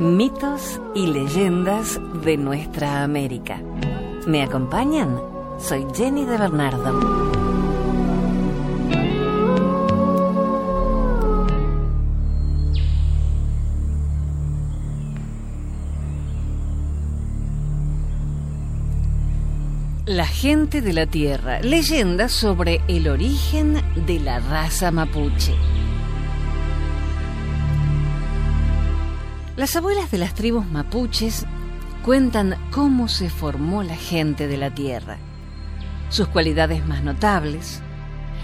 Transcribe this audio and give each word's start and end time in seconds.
Mitos 0.00 0.80
y 0.94 1.08
leyendas 1.08 2.00
de 2.24 2.38
nuestra 2.38 3.02
América. 3.02 3.60
¿Me 4.26 4.42
acompañan? 4.42 5.20
Soy 5.58 5.84
Jenny 5.94 6.24
de 6.24 6.38
Bernardo. 6.38 7.30
La 20.06 20.26
gente 20.26 20.80
de 20.80 20.94
la 20.94 21.04
Tierra, 21.04 21.60
leyendas 21.60 22.32
sobre 22.32 22.80
el 22.88 23.06
origen 23.06 23.82
de 24.06 24.18
la 24.18 24.38
raza 24.38 24.90
mapuche. 24.90 25.54
Las 29.60 29.76
abuelas 29.76 30.10
de 30.10 30.16
las 30.16 30.32
tribus 30.32 30.64
mapuches 30.64 31.44
cuentan 32.02 32.56
cómo 32.70 33.08
se 33.08 33.28
formó 33.28 33.82
la 33.82 33.94
gente 33.94 34.48
de 34.48 34.56
la 34.56 34.74
Tierra, 34.74 35.18
sus 36.08 36.28
cualidades 36.28 36.86
más 36.86 37.04
notables, 37.04 37.82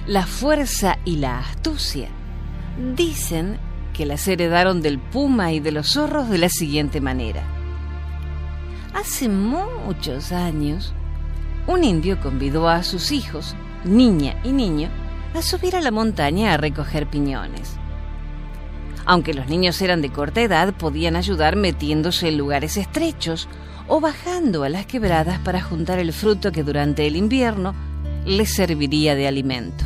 la 0.07 0.27
fuerza 0.27 0.99
y 1.07 1.17
la 1.17 1.39
astucia. 1.39 2.11
Dicen 2.95 3.59
que 3.95 4.05
las 4.05 4.29
heredaron 4.29 4.83
del 4.83 4.99
puma 4.99 5.53
y 5.53 5.61
de 5.61 5.73
los 5.73 5.95
zorros 5.95 6.29
de 6.29 6.37
la 6.37 6.51
siguiente 6.51 7.01
manera. 7.01 7.45
Hace 8.93 9.31
muchos 9.31 10.33
años, 10.33 10.93
un 11.67 11.83
indio 11.83 12.21
convidó 12.21 12.69
a 12.69 12.83
sus 12.83 13.11
hijos, 13.11 13.57
niña 13.87 14.39
y 14.45 14.53
niño, 14.53 14.91
a 15.35 15.41
subir 15.41 15.77
a 15.77 15.81
la 15.81 15.91
montaña 15.91 16.53
a 16.53 16.59
recoger 16.59 17.09
piñones. 17.09 17.79
Aunque 19.07 19.35
los 19.35 19.49
niños 19.49 19.81
eran 19.81 20.03
de 20.03 20.11
corta 20.11 20.43
edad, 20.43 20.75
podían 20.75 21.15
ayudar 21.15 21.55
metiéndose 21.55 22.29
en 22.29 22.37
lugares 22.37 22.77
estrechos 22.77 23.49
o 23.87 24.01
bajando 24.01 24.65
a 24.65 24.69
las 24.69 24.85
quebradas 24.87 25.39
para 25.39 25.63
juntar 25.63 26.01
el 26.01 26.13
fruto 26.13 26.51
que 26.51 26.65
durante 26.65 27.07
el 27.07 27.15
invierno 27.15 27.73
les 28.25 28.53
serviría 28.53 29.15
de 29.15 29.29
alimento. 29.29 29.85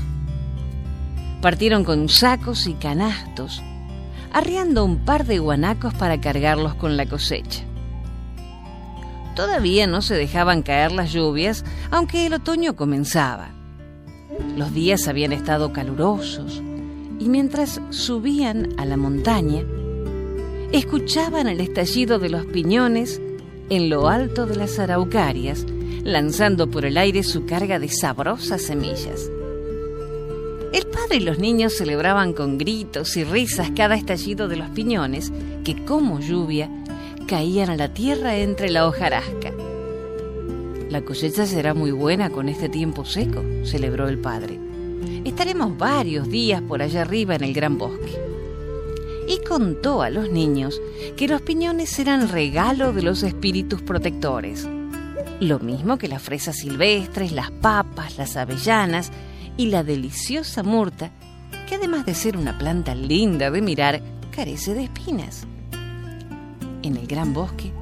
Partieron 1.42 1.84
con 1.84 2.08
sacos 2.08 2.66
y 2.66 2.74
canastos, 2.74 3.62
arriando 4.32 4.84
un 4.84 5.04
par 5.04 5.26
de 5.26 5.38
guanacos 5.38 5.92
para 5.94 6.18
cargarlos 6.18 6.74
con 6.74 6.96
la 6.96 7.04
cosecha. 7.04 7.62
Todavía 9.36 9.86
no 9.86 10.00
se 10.00 10.14
dejaban 10.14 10.62
caer 10.62 10.92
las 10.92 11.12
lluvias, 11.12 11.64
aunque 11.90 12.26
el 12.26 12.34
otoño 12.34 12.74
comenzaba. 12.74 13.50
Los 14.56 14.72
días 14.72 15.08
habían 15.08 15.32
estado 15.32 15.72
calurosos, 15.72 16.62
y 17.20 17.28
mientras 17.28 17.80
subían 17.90 18.70
a 18.78 18.86
la 18.86 18.96
montaña, 18.96 19.62
escuchaban 20.72 21.48
el 21.48 21.60
estallido 21.60 22.18
de 22.18 22.30
los 22.30 22.46
piñones 22.46 23.20
en 23.68 23.90
lo 23.90 24.08
alto 24.08 24.46
de 24.46 24.56
las 24.56 24.78
araucarias, 24.78 25.66
lanzando 26.02 26.70
por 26.70 26.86
el 26.86 26.96
aire 26.96 27.22
su 27.22 27.44
carga 27.44 27.78
de 27.78 27.88
sabrosas 27.88 28.62
semillas. 28.62 29.30
El 30.72 30.86
padre 30.86 31.16
y 31.16 31.20
los 31.20 31.38
niños 31.38 31.74
celebraban 31.74 32.32
con 32.32 32.56
gritos 32.56 33.16
y 33.16 33.24
risas 33.24 33.70
cada 33.76 33.96
estallido 33.96 34.48
de 34.48 34.56
los 34.56 34.70
piñones 34.70 35.30
que, 35.62 35.84
como 35.84 36.20
lluvia, 36.20 36.70
caían 37.26 37.68
a 37.68 37.76
la 37.76 37.92
tierra 37.92 38.38
entre 38.38 38.70
la 38.70 38.86
hojarasca. 38.86 39.52
La 40.88 41.02
cosecha 41.02 41.44
será 41.46 41.74
muy 41.74 41.90
buena 41.90 42.30
con 42.30 42.48
este 42.48 42.68
tiempo 42.68 43.04
seco, 43.04 43.42
celebró 43.64 44.08
el 44.08 44.18
padre 44.18 44.70
estaremos 45.24 45.76
varios 45.76 46.28
días 46.28 46.62
por 46.62 46.82
allá 46.82 47.02
arriba 47.02 47.34
en 47.34 47.44
el 47.44 47.52
gran 47.52 47.78
bosque. 47.78 48.18
Y 49.28 49.44
contó 49.46 50.02
a 50.02 50.10
los 50.10 50.30
niños 50.30 50.80
que 51.16 51.28
los 51.28 51.42
piñones 51.42 51.98
eran 51.98 52.28
regalo 52.28 52.92
de 52.92 53.02
los 53.02 53.22
espíritus 53.22 53.82
protectores. 53.82 54.68
Lo 55.40 55.58
mismo 55.58 55.98
que 55.98 56.08
las 56.08 56.22
fresas 56.22 56.56
silvestres, 56.56 57.32
las 57.32 57.50
papas, 57.50 58.18
las 58.18 58.36
avellanas 58.36 59.10
y 59.56 59.66
la 59.66 59.84
deliciosa 59.84 60.62
murta, 60.62 61.10
que 61.68 61.76
además 61.76 62.04
de 62.06 62.14
ser 62.14 62.36
una 62.36 62.58
planta 62.58 62.94
linda 62.94 63.50
de 63.50 63.62
mirar, 63.62 64.02
carece 64.30 64.74
de 64.74 64.84
espinas. 64.84 65.46
En 66.82 66.96
el 66.96 67.06
gran 67.06 67.32
bosque 67.32 67.72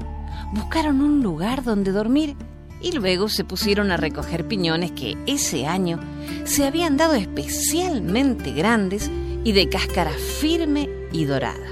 buscaron 0.53 1.01
un 1.01 1.23
lugar 1.23 1.63
donde 1.63 1.93
dormir 1.93 2.37
y 2.81 2.93
luego 2.93 3.29
se 3.29 3.45
pusieron 3.45 3.91
a 3.91 3.97
recoger 3.97 4.47
piñones 4.47 4.93
que 4.93 5.17
ese 5.27 5.67
año 5.67 5.99
se 6.45 6.67
habían 6.67 6.97
dado 6.97 7.15
especialmente 7.15 8.53
grandes 8.53 9.11
y 9.45 9.53
de 9.53 9.69
cáscara 9.69 10.13
firme 10.13 10.89
y 11.13 11.25
dorada. 11.25 11.67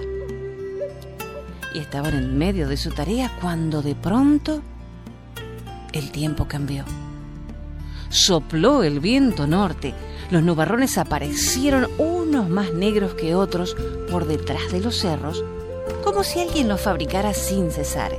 Y 1.75 1.79
estaban 1.79 2.15
en 2.15 2.39
medio 2.39 2.69
de 2.69 2.77
su 2.77 2.91
tarea 2.91 3.31
cuando 3.41 3.83
de 3.83 3.95
pronto 3.95 4.63
el 5.93 6.11
tiempo 6.11 6.47
cambió. 6.47 6.85
Sopló 8.09 8.83
el 8.83 9.01
viento 9.01 9.47
norte, 9.47 9.95
los 10.31 10.43
nubarrones 10.43 10.97
aparecieron 10.97 11.89
unos 11.99 12.49
más 12.49 12.73
negros 12.73 13.15
que 13.15 13.35
otros 13.35 13.77
por 14.11 14.27
detrás 14.27 14.73
de 14.73 14.81
los 14.81 14.97
cerros, 14.97 15.45
como 16.05 16.23
si 16.23 16.41
alguien 16.41 16.69
los 16.69 16.81
fabricara 16.81 17.35
sin 17.35 17.71
cesar 17.71 18.13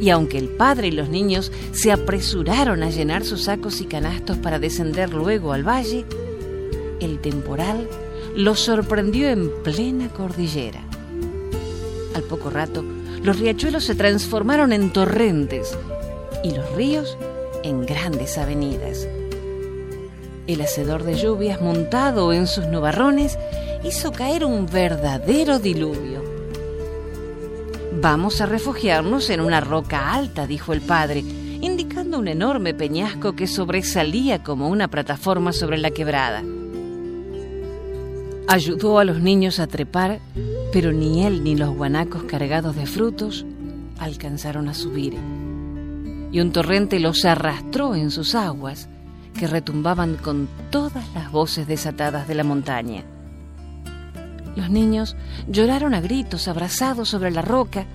y 0.00 0.10
aunque 0.10 0.38
el 0.38 0.48
padre 0.48 0.88
y 0.88 0.92
los 0.92 1.08
niños 1.08 1.52
se 1.72 1.92
apresuraron 1.92 2.82
a 2.82 2.90
llenar 2.90 3.24
sus 3.24 3.44
sacos 3.44 3.80
y 3.80 3.86
canastos 3.86 4.36
para 4.38 4.58
descender 4.58 5.12
luego 5.12 5.52
al 5.52 5.66
valle, 5.66 6.04
el 7.00 7.20
temporal 7.20 7.88
los 8.34 8.60
sorprendió 8.60 9.28
en 9.28 9.50
plena 9.62 10.08
cordillera. 10.08 10.80
Al 12.14 12.22
poco 12.22 12.50
rato, 12.50 12.84
los 13.22 13.38
riachuelos 13.38 13.84
se 13.84 13.94
transformaron 13.94 14.72
en 14.72 14.92
torrentes 14.92 15.76
y 16.44 16.52
los 16.52 16.72
ríos 16.74 17.16
en 17.64 17.84
grandes 17.84 18.38
avenidas. 18.38 19.08
El 20.46 20.62
hacedor 20.62 21.04
de 21.04 21.14
lluvias 21.14 21.60
montado 21.60 22.32
en 22.32 22.46
sus 22.46 22.66
nubarrones 22.66 23.38
hizo 23.84 24.12
caer 24.12 24.44
un 24.44 24.66
verdadero 24.66 25.58
diluvio. 25.58 26.17
Vamos 28.00 28.40
a 28.40 28.46
refugiarnos 28.46 29.28
en 29.28 29.40
una 29.40 29.60
roca 29.60 30.14
alta, 30.14 30.46
dijo 30.46 30.72
el 30.72 30.80
padre, 30.80 31.18
indicando 31.18 32.20
un 32.20 32.28
enorme 32.28 32.72
peñasco 32.72 33.32
que 33.34 33.48
sobresalía 33.48 34.44
como 34.44 34.68
una 34.68 34.86
plataforma 34.86 35.52
sobre 35.52 35.78
la 35.78 35.90
quebrada. 35.90 36.44
Ayudó 38.46 39.00
a 39.00 39.04
los 39.04 39.20
niños 39.20 39.58
a 39.58 39.66
trepar, 39.66 40.20
pero 40.72 40.92
ni 40.92 41.26
él 41.26 41.42
ni 41.42 41.56
los 41.56 41.74
guanacos 41.74 42.22
cargados 42.22 42.76
de 42.76 42.86
frutos 42.86 43.44
alcanzaron 43.98 44.68
a 44.68 44.74
subir. 44.74 45.14
Y 46.30 46.38
un 46.38 46.52
torrente 46.52 47.00
los 47.00 47.24
arrastró 47.24 47.96
en 47.96 48.12
sus 48.12 48.36
aguas, 48.36 48.88
que 49.36 49.48
retumbaban 49.48 50.14
con 50.14 50.48
todas 50.70 51.12
las 51.14 51.32
voces 51.32 51.66
desatadas 51.66 52.28
de 52.28 52.36
la 52.36 52.44
montaña. 52.44 53.02
Los 54.58 54.70
niños 54.70 55.14
lloraron 55.46 55.94
a 55.94 56.00
gritos 56.00 56.48
abrazados 56.48 57.08
sobre 57.08 57.30
la 57.30 57.42
roca 57.42 57.86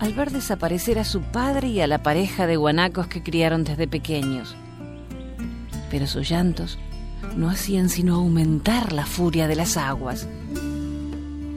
al 0.00 0.12
ver 0.12 0.32
desaparecer 0.32 0.98
a 0.98 1.04
su 1.04 1.22
padre 1.22 1.68
y 1.68 1.80
a 1.80 1.86
la 1.86 2.02
pareja 2.02 2.48
de 2.48 2.56
guanacos 2.56 3.06
que 3.06 3.22
criaron 3.22 3.62
desde 3.62 3.86
pequeños. 3.86 4.56
Pero 5.92 6.08
sus 6.08 6.28
llantos 6.28 6.80
no 7.36 7.48
hacían 7.48 7.90
sino 7.90 8.16
aumentar 8.16 8.92
la 8.92 9.06
furia 9.06 9.46
de 9.46 9.54
las 9.54 9.76
aguas. 9.76 10.26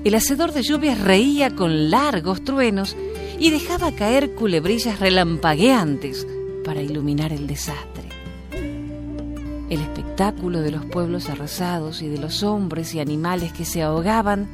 El 0.03 0.13
hacedor 0.13 0.53
de 0.53 0.61
lluvias 0.61 1.01
reía 1.01 1.55
con 1.55 1.89
largos 1.89 2.43
truenos 2.43 2.95
y 3.39 3.49
dejaba 3.49 3.91
caer 3.91 4.35
culebrillas 4.35 4.99
relampagueantes 4.99 6.27
para 6.63 6.83
iluminar 6.83 7.33
el 7.33 7.47
desastre. 7.47 7.96
Espectáculo 10.17 10.61
de 10.61 10.71
los 10.71 10.83
pueblos 10.83 11.29
arrasados 11.29 12.01
y 12.01 12.07
de 12.07 12.17
los 12.17 12.41
hombres 12.41 12.95
y 12.95 12.99
animales 12.99 13.53
que 13.53 13.65
se 13.65 13.83
ahogaban 13.83 14.49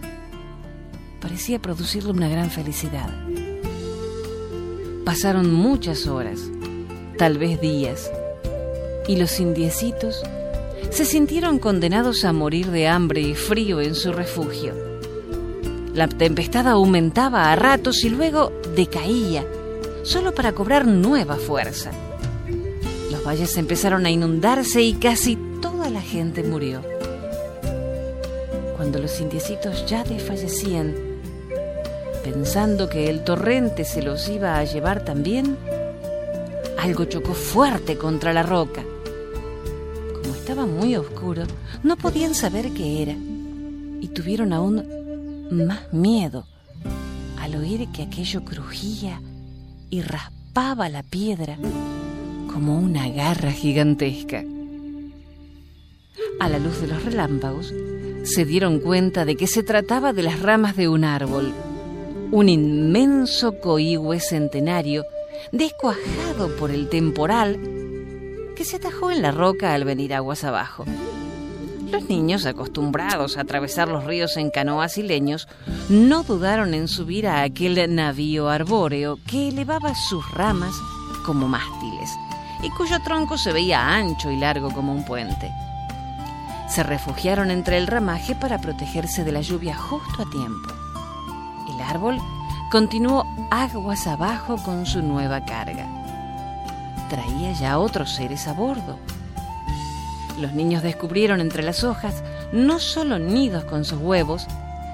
parecía 1.21 1.57
producirle 1.57 2.11
una 2.11 2.27
gran 2.27 2.51
felicidad. 2.51 3.09
Pasaron 5.05 5.53
muchas 5.53 6.05
horas, 6.05 6.41
tal 7.17 7.37
vez 7.37 7.61
días, 7.61 8.11
y 9.07 9.15
los 9.15 9.39
indiecitos 9.39 10.21
se 10.89 11.05
sintieron 11.05 11.59
condenados 11.59 12.25
a 12.25 12.33
morir 12.33 12.69
de 12.69 12.89
hambre 12.89 13.21
y 13.21 13.33
frío 13.33 13.79
en 13.79 13.95
su 13.95 14.11
refugio. 14.11 14.73
La 15.93 16.09
tempestad 16.09 16.67
aumentaba 16.67 17.53
a 17.53 17.55
ratos 17.55 18.03
y 18.03 18.09
luego 18.09 18.51
decaía, 18.75 19.45
solo 20.03 20.35
para 20.35 20.51
cobrar 20.51 20.85
nueva 20.85 21.37
fuerza 21.37 21.91
valles 23.23 23.57
empezaron 23.57 24.05
a 24.05 24.11
inundarse 24.11 24.81
y 24.81 24.93
casi 24.93 25.37
toda 25.63 25.89
la 25.89 26.01
gente 26.01 26.43
murió. 26.43 26.81
Cuando 28.75 28.99
los 28.99 29.21
indiecitos 29.21 29.85
ya 29.85 30.03
desfallecían, 30.03 30.93
pensando 32.21 32.89
que 32.89 33.09
el 33.09 33.23
torrente 33.23 33.85
se 33.85 34.01
los 34.03 34.27
iba 34.27 34.57
a 34.57 34.65
llevar 34.65 35.05
también, 35.05 35.55
algo 36.77 37.05
chocó 37.05 37.33
fuerte 37.33 37.97
contra 37.97 38.33
la 38.33 38.43
roca. 38.43 38.83
Como 40.21 40.35
estaba 40.35 40.65
muy 40.65 40.97
oscuro, 40.97 41.43
no 41.81 41.95
podían 41.95 42.35
saber 42.35 42.71
qué 42.73 43.01
era 43.01 43.15
y 44.01 44.09
tuvieron 44.09 44.51
aún 44.51 44.85
más 45.49 45.93
miedo 45.93 46.45
al 47.39 47.55
oír 47.55 47.87
que 47.93 48.03
aquello 48.03 48.43
crujía 48.43 49.21
y 49.89 50.01
raspaba 50.01 50.89
la 50.89 51.03
piedra 51.03 51.57
como 52.51 52.77
una 52.77 53.07
garra 53.07 53.53
gigantesca. 53.53 54.43
A 56.39 56.49
la 56.49 56.59
luz 56.59 56.81
de 56.81 56.87
los 56.87 57.03
relámpagos, 57.03 57.73
se 58.23 58.45
dieron 58.45 58.79
cuenta 58.79 59.25
de 59.25 59.35
que 59.35 59.47
se 59.47 59.63
trataba 59.63 60.13
de 60.13 60.23
las 60.23 60.41
ramas 60.41 60.75
de 60.75 60.87
un 60.87 61.03
árbol, 61.03 61.53
un 62.31 62.49
inmenso 62.49 63.59
coihue 63.59 64.19
centenario 64.19 65.05
descuajado 65.51 66.55
por 66.57 66.71
el 66.71 66.89
temporal 66.89 67.59
que 68.55 68.65
se 68.65 68.77
atajó 68.77 69.11
en 69.11 69.21
la 69.21 69.31
roca 69.31 69.73
al 69.73 69.83
venir 69.83 70.13
aguas 70.13 70.43
abajo. 70.43 70.85
Los 71.91 72.09
niños, 72.09 72.45
acostumbrados 72.45 73.37
a 73.37 73.41
atravesar 73.41 73.87
los 73.87 74.05
ríos 74.05 74.37
en 74.37 74.49
canoas 74.49 74.97
y 74.97 75.03
leños, 75.03 75.47
no 75.89 76.23
dudaron 76.23 76.73
en 76.73 76.87
subir 76.87 77.27
a 77.27 77.43
aquel 77.43 77.93
navío 77.93 78.49
arbóreo 78.49 79.19
que 79.27 79.49
elevaba 79.49 79.93
sus 79.93 80.29
ramas 80.31 80.73
como 81.25 81.47
mástiles 81.47 82.09
y 82.63 82.69
cuyo 82.71 82.99
tronco 83.03 83.37
se 83.37 83.51
veía 83.51 83.95
ancho 83.95 84.31
y 84.31 84.37
largo 84.37 84.71
como 84.71 84.93
un 84.93 85.05
puente. 85.05 85.51
Se 86.73 86.81
refugiaron 86.81 87.51
entre 87.51 87.77
el 87.77 87.85
ramaje 87.85 88.33
para 88.33 88.57
protegerse 88.57 89.23
de 89.23 89.31
la 89.31 89.41
lluvia 89.41 89.75
justo 89.75 90.23
a 90.23 90.29
tiempo. 90.31 90.69
El 91.71 91.79
árbol 91.79 92.17
continuó 92.71 93.27
aguas 93.51 94.07
abajo 94.07 94.57
con 94.57 94.87
su 94.87 95.03
nueva 95.03 95.45
carga. 95.45 95.85
Traía 97.11 97.51
ya 97.51 97.77
otros 97.77 98.15
seres 98.15 98.47
a 98.47 98.53
bordo. 98.53 98.97
Los 100.39 100.53
niños 100.53 100.81
descubrieron 100.81 101.41
entre 101.41 101.61
las 101.61 101.83
hojas 101.83 102.23
no 102.51 102.79
solo 102.79 103.19
nidos 103.19 103.65
con 103.65 103.85
sus 103.85 103.99
huevos, 103.99 104.47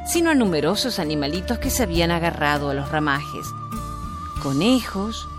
sino 0.05 0.31
a 0.31 0.35
numerosos 0.35 0.99
animalitos 0.99 1.59
que 1.59 1.69
se 1.69 1.83
habían 1.83 2.11
agarrado 2.11 2.69
a 2.69 2.73
los 2.73 2.91
ramajes. 2.91 3.45
Conejos, 4.43 5.29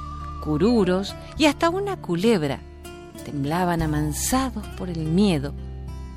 cururos 0.42 1.14
y 1.36 1.44
hasta 1.44 1.68
una 1.68 1.98
culebra 1.98 2.60
temblaban 3.26 3.82
amansados 3.82 4.66
por 4.78 4.88
el 4.88 5.00
miedo 5.00 5.52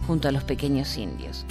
junto 0.08 0.28
a 0.28 0.32
los 0.32 0.44
pequeños 0.44 0.98
indios. 0.98 1.46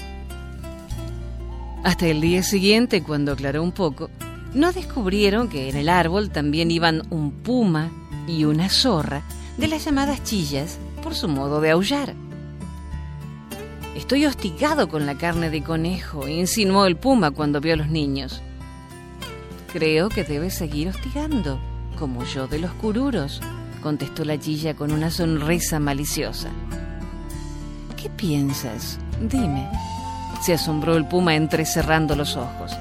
Hasta 1.85 2.07
el 2.07 2.21
día 2.21 2.43
siguiente, 2.43 3.03
cuando 3.03 3.33
aclaró 3.33 3.63
un 3.63 3.73
poco, 3.73 4.09
no 4.55 4.73
descubrieron 4.73 5.49
que 5.49 5.69
en 5.69 5.77
el 5.77 5.89
árbol 5.89 6.31
también 6.31 6.71
iban 6.71 7.03
un 7.11 7.33
puma 7.33 7.91
y 8.29 8.45
una 8.45 8.69
zorra 8.69 9.23
de 9.57 9.67
las 9.69 9.85
llamadas 9.85 10.23
chillas 10.23 10.79
por 11.03 11.15
su 11.15 11.29
modo 11.29 11.61
de 11.61 11.71
aullar. 11.71 12.15
Estoy 13.97 14.27
hostigado 14.27 14.89
con 14.89 15.07
la 15.07 15.17
carne 15.17 15.51
de 15.51 15.63
conejo, 15.63 16.29
insinuó 16.29 16.87
el 16.87 16.97
puma 16.97 17.31
cuando 17.31 17.61
vio 17.61 17.75
a 17.75 17.77
los 17.77 17.89
niños. 17.89 18.41
Creo 19.73 20.09
que 20.09 20.25
debes 20.25 20.55
seguir 20.55 20.89
hostigando, 20.89 21.59
como 21.99 22.25
yo 22.25 22.47
de 22.47 22.59
los 22.59 22.73
cururos, 22.73 23.41
contestó 23.83 24.25
la 24.25 24.39
chilla 24.39 24.75
con 24.75 24.93
una 24.93 25.11
sonrisa 25.11 25.81
maliciosa. 25.81 26.51
¿Qué 28.03 28.11
piensas? 28.11 28.99
Dime. 29.21 29.71
Se 30.41 30.55
asombró 30.55 30.97
el 30.97 31.07
puma 31.07 31.37
entrecerrando 31.37 32.17
los 32.17 32.37
ojos. 32.37 32.73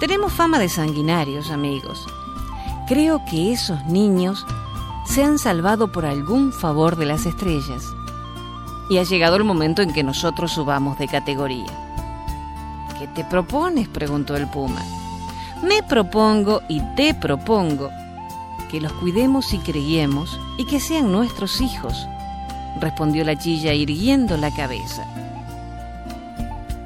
Tenemos 0.00 0.32
fama 0.32 0.58
de 0.58 0.68
sanguinarios, 0.68 1.52
amigos. 1.52 2.04
Creo 2.88 3.24
que 3.30 3.52
esos 3.52 3.84
niños 3.86 4.44
se 5.06 5.22
han 5.22 5.38
salvado 5.38 5.92
por 5.92 6.06
algún 6.06 6.52
favor 6.52 6.96
de 6.96 7.06
las 7.06 7.24
estrellas. 7.24 7.84
Y 8.90 8.98
ha 8.98 9.04
llegado 9.04 9.36
el 9.36 9.44
momento 9.44 9.80
en 9.80 9.92
que 9.92 10.02
nosotros 10.02 10.50
subamos 10.50 10.98
de 10.98 11.06
categoría. 11.06 11.72
¿Qué 12.98 13.06
te 13.06 13.22
propones? 13.22 13.86
preguntó 13.86 14.34
el 14.34 14.48
puma. 14.48 14.82
Me 15.62 15.84
propongo 15.84 16.62
y 16.68 16.80
te 16.96 17.14
propongo 17.14 17.90
que 18.72 18.80
los 18.80 18.92
cuidemos 18.94 19.54
y 19.54 19.58
creyemos 19.58 20.36
y 20.56 20.64
que 20.64 20.80
sean 20.80 21.12
nuestros 21.12 21.60
hijos 21.60 22.08
respondió 22.80 23.24
la 23.24 23.38
chilla 23.38 23.74
irguiendo 23.74 24.36
la 24.36 24.54
cabeza. 24.54 25.04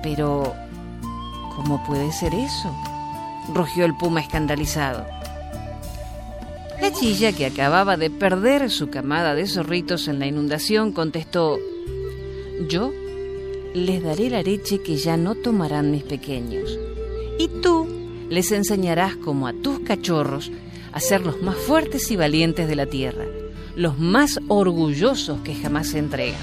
Pero, 0.03 0.55
¿cómo 1.57 1.83
puede 1.85 2.13
ser 2.13 2.35
eso? 2.35 2.75
rugió 3.53 3.85
el 3.85 3.95
puma 3.97 4.21
escandalizado. 4.21 5.05
La 6.81 6.93
chilla, 6.93 7.33
que 7.33 7.47
acababa 7.47 7.97
de 7.97 8.11
perder 8.11 8.71
su 8.71 8.89
camada 8.89 9.35
de 9.35 9.47
zorritos 9.47 10.09
en 10.09 10.19
la 10.19 10.27
inundación, 10.27 10.93
contestó, 10.93 11.59
Yo 12.69 12.93
les 13.75 14.03
daré 14.03 14.31
la 14.31 14.43
leche 14.43 14.83
que 14.83 14.97
ya 14.97 15.17
no 15.17 15.35
tomarán 15.35 15.91
mis 15.91 16.03
pequeños, 16.03 16.79
y 17.39 17.49
tú 17.63 17.89
les 18.29 18.53
enseñarás 18.53 19.17
como 19.17 19.47
a 19.47 19.53
tus 19.53 19.81
cachorros 19.81 20.51
a 20.93 21.01
ser 21.01 21.23
los 21.23 21.41
más 21.43 21.57
fuertes 21.57 22.11
y 22.11 22.17
valientes 22.17 22.69
de 22.69 22.77
la 22.77 22.87
tierra 22.87 23.25
los 23.77 23.99
más 23.99 24.39
orgullosos 24.49 25.41
que 25.41 25.55
jamás 25.55 25.89
se 25.89 25.99
entregan. 25.99 26.41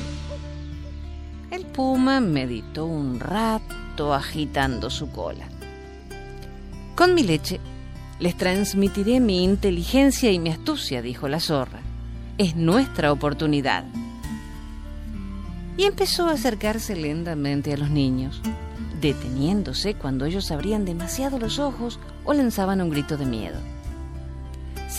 El 1.52 1.66
puma 1.66 2.20
meditó 2.20 2.86
un 2.86 3.20
rato 3.20 4.14
agitando 4.14 4.90
su 4.90 5.12
cola. 5.12 5.48
Con 6.96 7.14
mi 7.14 7.24
leche 7.24 7.60
les 8.20 8.36
transmitiré 8.36 9.20
mi 9.20 9.44
inteligencia 9.44 10.32
y 10.32 10.40
mi 10.40 10.50
astucia, 10.50 11.02
dijo 11.02 11.28
la 11.28 11.40
zorra. 11.40 11.80
Es 12.38 12.56
nuestra 12.56 13.12
oportunidad. 13.12 13.86
Y 15.78 15.84
empezó 15.84 16.28
a 16.28 16.34
acercarse 16.34 16.96
lentamente 16.96 17.74
a 17.74 17.78
los 17.78 17.90
niños, 17.90 18.42
deteniéndose 19.00 19.94
cuando 19.94 20.26
ellos 20.26 20.52
abrían 20.52 20.84
demasiado 20.84 21.40
los 21.40 21.60
ojos 21.60 22.00
o 22.26 22.34
lanzaban 22.34 22.82
un 22.82 22.90
grito 22.90 23.16
de 23.16 23.26
miedo 23.26 23.60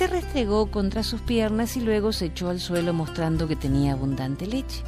se 0.00 0.06
restregó 0.06 0.70
contra 0.70 1.02
sus 1.02 1.20
piernas 1.20 1.76
y 1.76 1.82
luego 1.82 2.11
se 2.14 2.25
echó 2.25 2.49
al 2.49 2.58
suelo 2.58 2.94
mostrando 2.94 3.47
que 3.47 3.55
tenía 3.55 3.93
abundante 3.93 4.47
leche. 4.47 4.82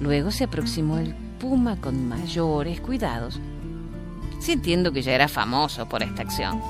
Luego 0.00 0.30
se 0.30 0.44
aproximó 0.44 0.96
el 0.96 1.14
puma 1.38 1.78
con 1.78 2.08
mayores 2.08 2.80
cuidados, 2.80 3.38
sintiendo 4.40 4.90
que 4.90 5.02
ya 5.02 5.12
era 5.12 5.28
famoso 5.28 5.86
por 5.86 6.02
esta 6.02 6.22
acción. 6.22 6.62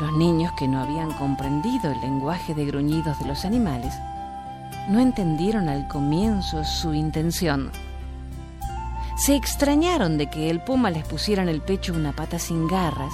Los 0.00 0.14
niños 0.14 0.50
que 0.58 0.66
no 0.66 0.80
habían 0.80 1.12
comprendido 1.12 1.92
el 1.92 2.00
lenguaje 2.00 2.54
de 2.54 2.64
gruñidos 2.64 3.18
de 3.18 3.26
los 3.26 3.44
animales 3.44 3.92
no 4.88 4.98
entendieron 4.98 5.68
al 5.68 5.88
comienzo 5.88 6.64
su 6.64 6.94
intención. 6.94 7.70
Se 9.18 9.36
extrañaron 9.36 10.16
de 10.16 10.30
que 10.30 10.48
el 10.48 10.64
puma 10.64 10.90
les 10.90 11.04
pusiera 11.04 11.42
en 11.42 11.50
el 11.50 11.60
pecho 11.60 11.92
una 11.92 12.12
pata 12.12 12.38
sin 12.38 12.66
garras 12.66 13.12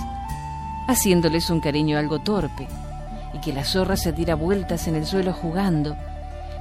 haciéndoles 0.88 1.50
un 1.50 1.60
cariño 1.60 1.98
algo 1.98 2.20
torpe, 2.20 2.66
y 3.34 3.40
que 3.40 3.52
la 3.52 3.64
zorra 3.64 3.96
se 3.96 4.12
diera 4.12 4.34
vueltas 4.34 4.86
en 4.88 4.94
el 4.94 5.06
suelo 5.06 5.32
jugando, 5.32 5.96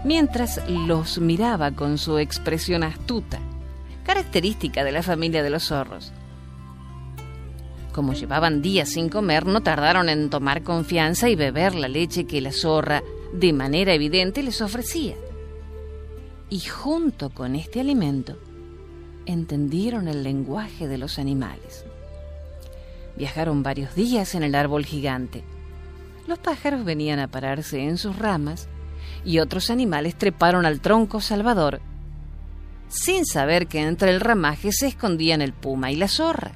mientras 0.04 0.62
los 0.68 1.20
miraba 1.20 1.72
con 1.72 1.98
su 1.98 2.18
expresión 2.18 2.84
astuta, 2.84 3.40
característica 4.04 4.84
de 4.84 4.92
la 4.92 5.04
familia 5.04 5.44
de 5.44 5.50
los 5.50 5.66
zorros. 5.66 6.12
Como 7.92 8.14
llevaban 8.14 8.62
días 8.62 8.90
sin 8.90 9.10
comer, 9.10 9.46
no 9.46 9.62
tardaron 9.62 10.08
en 10.08 10.30
tomar 10.30 10.64
confianza 10.64 11.30
y 11.30 11.36
beber 11.36 11.76
la 11.76 11.90
leche 11.90 12.26
que 12.26 12.40
la 12.40 12.54
zorra, 12.54 13.04
de 13.34 13.52
manera 13.52 13.94
evidente, 13.94 14.44
les 14.44 14.62
ofrecía. 14.62 15.16
Y 16.50 16.60
junto 16.62 17.30
con 17.32 17.56
este 17.56 17.82
alimento, 17.82 18.38
entendieron 19.26 20.08
el 20.08 20.24
lenguaje 20.24 20.88
de 20.88 20.98
los 20.98 21.20
animales. 21.20 21.86
Viajaron 23.18 23.64
varios 23.64 23.96
días 23.96 24.36
en 24.36 24.44
el 24.44 24.56
árbol 24.56 24.86
gigante. 24.86 25.44
Los 26.28 26.40
pájaros 26.40 26.86
venían 26.86 27.20
a 27.20 27.28
pararse 27.28 27.84
en 27.84 27.98
sus 27.98 28.18
ramas 28.18 28.68
y 29.26 29.40
otros 29.40 29.70
animales 29.70 30.16
treparon 30.16 30.66
al 30.66 30.80
tronco 30.80 31.22
salvador, 31.22 31.82
sin 32.88 33.26
saber 33.26 33.68
que 33.68 33.82
entre 33.82 34.12
el 34.12 34.20
ramaje 34.20 34.72
se 34.72 34.88
escondían 34.88 35.42
el 35.42 35.54
puma 35.54 35.92
y 35.92 35.96
la 35.96 36.08
zorra. 36.08 36.52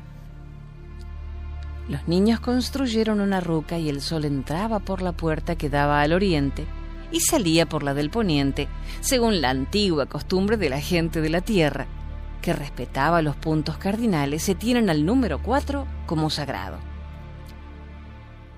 Los 1.87 2.07
niños 2.07 2.39
construyeron 2.39 3.21
una 3.21 3.41
ruca 3.41 3.77
y 3.77 3.89
el 3.89 4.01
sol 4.01 4.25
entraba 4.25 4.79
por 4.79 5.01
la 5.01 5.11
puerta 5.11 5.55
que 5.55 5.69
daba 5.69 6.01
al 6.01 6.13
oriente 6.13 6.65
y 7.11 7.19
salía 7.19 7.67
por 7.67 7.83
la 7.83 7.93
del 7.93 8.09
poniente, 8.09 8.67
según 9.01 9.39
la 9.39 9.51
antigua 9.51 10.07
costumbre 10.07 10.57
de 10.57 10.69
la 10.69 10.81
gente 10.81 11.21
de 11.21 11.29
la 11.29 11.41
tierra, 11.41 11.85
que 12.41 12.53
respetaba 12.53 13.21
los 13.21 13.35
puntos 13.35 13.77
cardinales, 13.77 14.43
se 14.43 14.55
tienen 14.55 14.89
al 14.89 15.05
número 15.05 15.41
4 15.41 15.85
como 16.05 16.29
sagrado. 16.29 16.77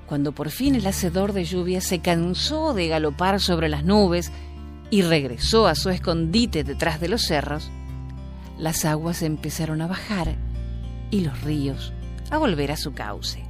Cuando 0.07 0.31
por 0.31 0.49
fin 0.49 0.75
el 0.75 0.87
hacedor 0.87 1.33
de 1.33 1.43
lluvia 1.43 1.81
se 1.81 1.99
cansó 1.99 2.73
de 2.73 2.87
galopar 2.87 3.39
sobre 3.41 3.67
las 3.67 3.83
nubes 3.83 4.31
y 4.89 5.01
regresó 5.01 5.67
a 5.67 5.75
su 5.75 5.89
escondite 5.89 6.63
detrás 6.63 6.99
de 6.99 7.09
los 7.09 7.23
cerros, 7.23 7.69
las 8.57 8.85
aguas 8.85 9.21
empezaron 9.21 9.81
a 9.81 9.87
bajar 9.87 10.35
y 11.11 11.21
los 11.21 11.41
ríos 11.41 11.93
a 12.29 12.37
volver 12.37 12.71
a 12.71 12.77
su 12.77 12.93
cauce. 12.93 13.43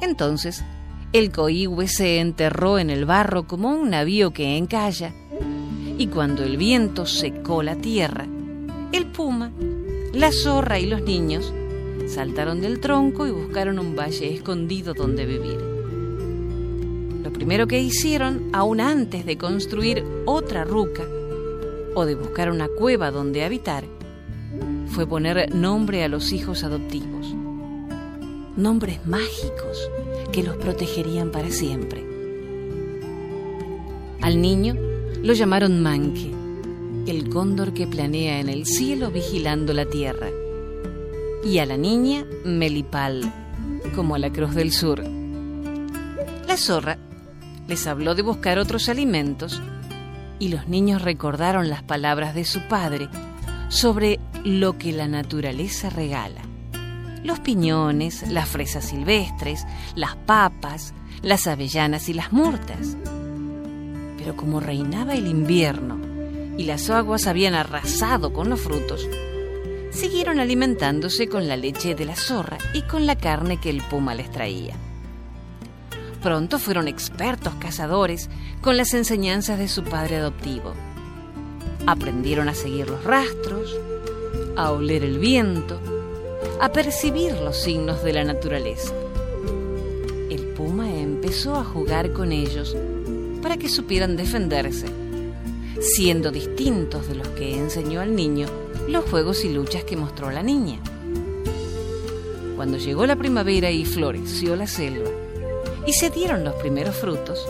Entonces, 0.00 0.64
el 1.12 1.30
coihue 1.30 1.88
se 1.88 2.20
enterró 2.20 2.78
en 2.78 2.88
el 2.88 3.04
barro 3.04 3.46
como 3.46 3.70
un 3.70 3.90
navío 3.90 4.32
que 4.32 4.56
encalla, 4.56 5.12
y 5.98 6.06
cuando 6.06 6.44
el 6.44 6.56
viento 6.56 7.04
secó 7.04 7.62
la 7.62 7.76
tierra, 7.76 8.26
el 8.92 9.06
puma, 9.06 9.52
la 10.12 10.32
zorra 10.32 10.78
y 10.78 10.86
los 10.86 11.02
niños 11.02 11.52
saltaron 12.06 12.60
del 12.60 12.80
tronco 12.80 13.26
y 13.26 13.30
buscaron 13.30 13.78
un 13.78 13.94
valle 13.94 14.34
escondido 14.34 14.94
donde 14.94 15.26
vivir. 15.26 15.58
Lo 17.22 17.32
primero 17.32 17.66
que 17.66 17.80
hicieron, 17.80 18.50
aún 18.52 18.80
antes 18.80 19.24
de 19.24 19.38
construir 19.38 20.04
otra 20.26 20.64
ruca 20.64 21.04
o 21.94 22.04
de 22.04 22.14
buscar 22.14 22.50
una 22.50 22.68
cueva 22.68 23.10
donde 23.10 23.44
habitar, 23.44 23.84
fue 24.88 25.06
poner 25.06 25.54
nombre 25.54 26.02
a 26.02 26.08
los 26.08 26.32
hijos 26.32 26.64
adoptivos. 26.64 27.34
Nombres 28.56 29.06
mágicos 29.06 29.88
que 30.32 30.42
los 30.42 30.56
protegerían 30.56 31.30
para 31.30 31.50
siempre. 31.50 32.04
Al 34.20 34.40
niño 34.40 34.74
lo 35.22 35.32
llamaron 35.32 35.80
Manque, 35.82 36.39
el 37.06 37.28
cóndor 37.30 37.72
que 37.72 37.86
planea 37.86 38.40
en 38.40 38.48
el 38.48 38.66
cielo 38.66 39.10
vigilando 39.10 39.72
la 39.72 39.86
tierra. 39.86 40.28
Y 41.44 41.58
a 41.58 41.66
la 41.66 41.76
niña 41.76 42.24
Melipal, 42.44 43.32
como 43.94 44.14
a 44.14 44.18
la 44.18 44.30
Cruz 44.30 44.54
del 44.54 44.72
Sur. 44.72 45.02
La 46.46 46.56
zorra 46.56 46.98
les 47.68 47.86
habló 47.86 48.14
de 48.14 48.22
buscar 48.22 48.58
otros 48.58 48.88
alimentos 48.88 49.62
y 50.38 50.48
los 50.48 50.68
niños 50.68 51.02
recordaron 51.02 51.68
las 51.68 51.82
palabras 51.82 52.34
de 52.34 52.44
su 52.44 52.60
padre 52.68 53.08
sobre 53.68 54.18
lo 54.44 54.76
que 54.78 54.92
la 54.92 55.06
naturaleza 55.06 55.90
regala. 55.90 56.42
Los 57.22 57.38
piñones, 57.40 58.28
las 58.30 58.48
fresas 58.48 58.86
silvestres, 58.86 59.66
las 59.94 60.16
papas, 60.16 60.94
las 61.22 61.46
avellanas 61.46 62.08
y 62.08 62.14
las 62.14 62.32
murtas. 62.32 62.96
Pero 64.16 64.36
como 64.36 64.60
reinaba 64.60 65.14
el 65.14 65.26
invierno 65.26 65.99
y 66.56 66.64
las 66.64 66.90
aguas 66.90 67.26
habían 67.26 67.54
arrasado 67.54 68.32
con 68.32 68.50
los 68.50 68.60
frutos, 68.60 69.08
siguieron 69.90 70.40
alimentándose 70.40 71.28
con 71.28 71.48
la 71.48 71.56
leche 71.56 71.94
de 71.94 72.04
la 72.04 72.16
zorra 72.16 72.58
y 72.74 72.82
con 72.82 73.06
la 73.06 73.16
carne 73.16 73.60
que 73.60 73.70
el 73.70 73.82
puma 73.82 74.14
les 74.14 74.30
traía. 74.30 74.74
Pronto 76.22 76.58
fueron 76.58 76.86
expertos 76.86 77.54
cazadores 77.54 78.28
con 78.60 78.76
las 78.76 78.92
enseñanzas 78.92 79.58
de 79.58 79.68
su 79.68 79.84
padre 79.84 80.16
adoptivo. 80.16 80.74
Aprendieron 81.86 82.48
a 82.48 82.54
seguir 82.54 82.90
los 82.90 83.02
rastros, 83.04 83.74
a 84.56 84.70
oler 84.70 85.02
el 85.02 85.18
viento, 85.18 85.80
a 86.60 86.70
percibir 86.72 87.32
los 87.34 87.56
signos 87.56 88.04
de 88.04 88.12
la 88.12 88.24
naturaleza. 88.24 88.92
El 90.28 90.44
puma 90.54 90.90
empezó 90.90 91.56
a 91.56 91.64
jugar 91.64 92.12
con 92.12 92.32
ellos 92.32 92.76
para 93.42 93.56
que 93.56 93.70
supieran 93.70 94.16
defenderse, 94.16 94.86
siendo 95.80 96.30
distintos 96.30 97.08
de 97.08 97.14
los 97.14 97.28
que 97.28 97.56
enseñó 97.56 98.00
al 98.00 98.14
niño 98.14 98.46
los 98.86 99.04
juegos 99.06 99.44
y 99.44 99.48
luchas 99.48 99.84
que 99.84 99.96
mostró 99.96 100.30
la 100.30 100.42
niña. 100.42 100.78
Cuando 102.56 102.76
llegó 102.76 103.06
la 103.06 103.16
primavera 103.16 103.70
y 103.70 103.86
floreció 103.86 104.54
la 104.56 104.66
selva, 104.66 105.08
y 105.86 105.94
se 105.94 106.10
dieron 106.10 106.44
los 106.44 106.54
primeros 106.56 106.96
frutos, 106.96 107.46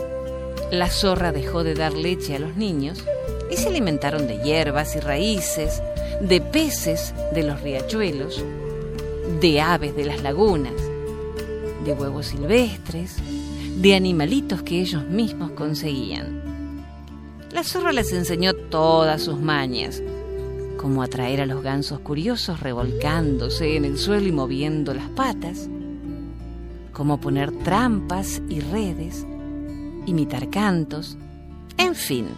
la 0.71 0.89
zorra 0.89 1.33
dejó 1.33 1.65
de 1.65 1.73
dar 1.73 1.93
leche 1.93 2.35
a 2.35 2.39
los 2.39 2.55
niños 2.55 3.03
y 3.51 3.57
se 3.57 3.67
alimentaron 3.67 4.25
de 4.27 4.37
hierbas 4.41 4.95
y 4.95 5.01
raíces, 5.01 5.81
de 6.21 6.39
peces 6.39 7.13
de 7.33 7.43
los 7.43 7.61
riachuelos, 7.61 8.41
de 9.41 9.59
aves 9.59 9.95
de 9.95 10.05
las 10.05 10.21
lagunas, 10.21 10.73
de 11.83 11.91
huevos 11.91 12.27
silvestres, 12.27 13.17
de 13.75 13.95
animalitos 13.95 14.63
que 14.63 14.79
ellos 14.79 15.03
mismos 15.05 15.51
conseguían. 15.51 16.40
La 17.61 17.67
zorra 17.67 17.91
les 17.91 18.11
enseñó 18.11 18.55
todas 18.55 19.21
sus 19.21 19.39
mañas, 19.39 20.01
como 20.77 21.03
atraer 21.03 21.41
a 21.41 21.45
los 21.45 21.61
gansos 21.61 21.99
curiosos 21.99 22.59
revolcándose 22.59 23.75
en 23.75 23.85
el 23.85 23.99
suelo 23.99 24.27
y 24.27 24.31
moviendo 24.31 24.95
las 24.95 25.07
patas, 25.09 25.69
cómo 26.91 27.21
poner 27.21 27.51
trampas 27.51 28.41
y 28.49 28.61
redes, 28.61 29.27
imitar 30.07 30.49
cantos, 30.49 31.19
en 31.77 31.93
fin, 31.93 32.29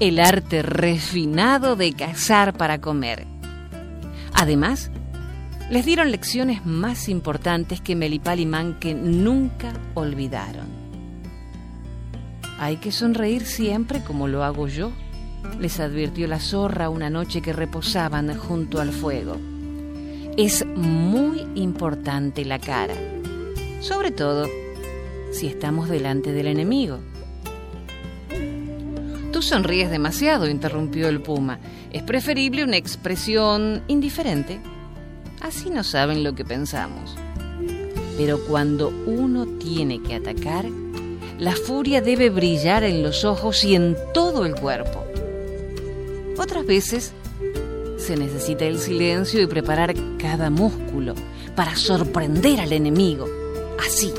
el 0.00 0.18
arte 0.18 0.62
refinado 0.62 1.76
de 1.76 1.92
cazar 1.92 2.52
para 2.52 2.80
comer. 2.80 3.28
Además, 4.32 4.90
les 5.70 5.86
dieron 5.86 6.10
lecciones 6.10 6.66
más 6.66 7.08
importantes 7.08 7.80
que 7.80 7.94
Melipal 7.94 8.40
y 8.40 8.46
Manque 8.46 8.92
nunca 8.92 9.72
olvidaron. 9.94 10.83
Hay 12.58 12.76
que 12.76 12.92
sonreír 12.92 13.44
siempre 13.44 14.02
como 14.02 14.28
lo 14.28 14.44
hago 14.44 14.68
yo, 14.68 14.92
les 15.58 15.80
advirtió 15.80 16.26
la 16.26 16.40
zorra 16.40 16.88
una 16.88 17.10
noche 17.10 17.42
que 17.42 17.52
reposaban 17.52 18.36
junto 18.36 18.80
al 18.80 18.92
fuego. 18.92 19.36
Es 20.36 20.66
muy 20.66 21.46
importante 21.54 22.44
la 22.44 22.58
cara 22.58 22.94
sobre 23.84 24.10
todo 24.12 24.48
si 25.30 25.46
estamos 25.46 25.90
delante 25.90 26.32
del 26.32 26.46
enemigo. 26.46 27.00
Tú 29.30 29.42
sonríes 29.42 29.90
demasiado, 29.90 30.48
interrumpió 30.48 31.08
el 31.08 31.20
puma. 31.20 31.58
Es 31.92 32.02
preferible 32.02 32.64
una 32.64 32.78
expresión 32.78 33.82
indiferente. 33.88 34.58
Así 35.42 35.68
no 35.68 35.84
saben 35.84 36.24
lo 36.24 36.34
que 36.34 36.46
pensamos. 36.46 37.14
Pero 38.16 38.42
cuando 38.46 38.88
uno 39.06 39.44
tiene 39.58 40.02
que 40.02 40.14
atacar, 40.14 40.64
la 41.38 41.56
furia 41.56 42.00
debe 42.00 42.30
brillar 42.30 42.84
en 42.84 43.02
los 43.02 43.24
ojos 43.24 43.64
y 43.64 43.74
en 43.74 43.96
todo 44.12 44.46
el 44.46 44.54
cuerpo. 44.54 45.04
Otras 46.38 46.66
veces 46.66 47.12
se 47.96 48.16
necesita 48.16 48.64
el 48.64 48.78
silencio 48.78 49.40
y 49.40 49.46
preparar 49.46 49.94
cada 50.18 50.50
músculo 50.50 51.14
para 51.56 51.76
sorprender 51.76 52.60
al 52.60 52.72
enemigo 52.72 53.28
así. 53.84 54.12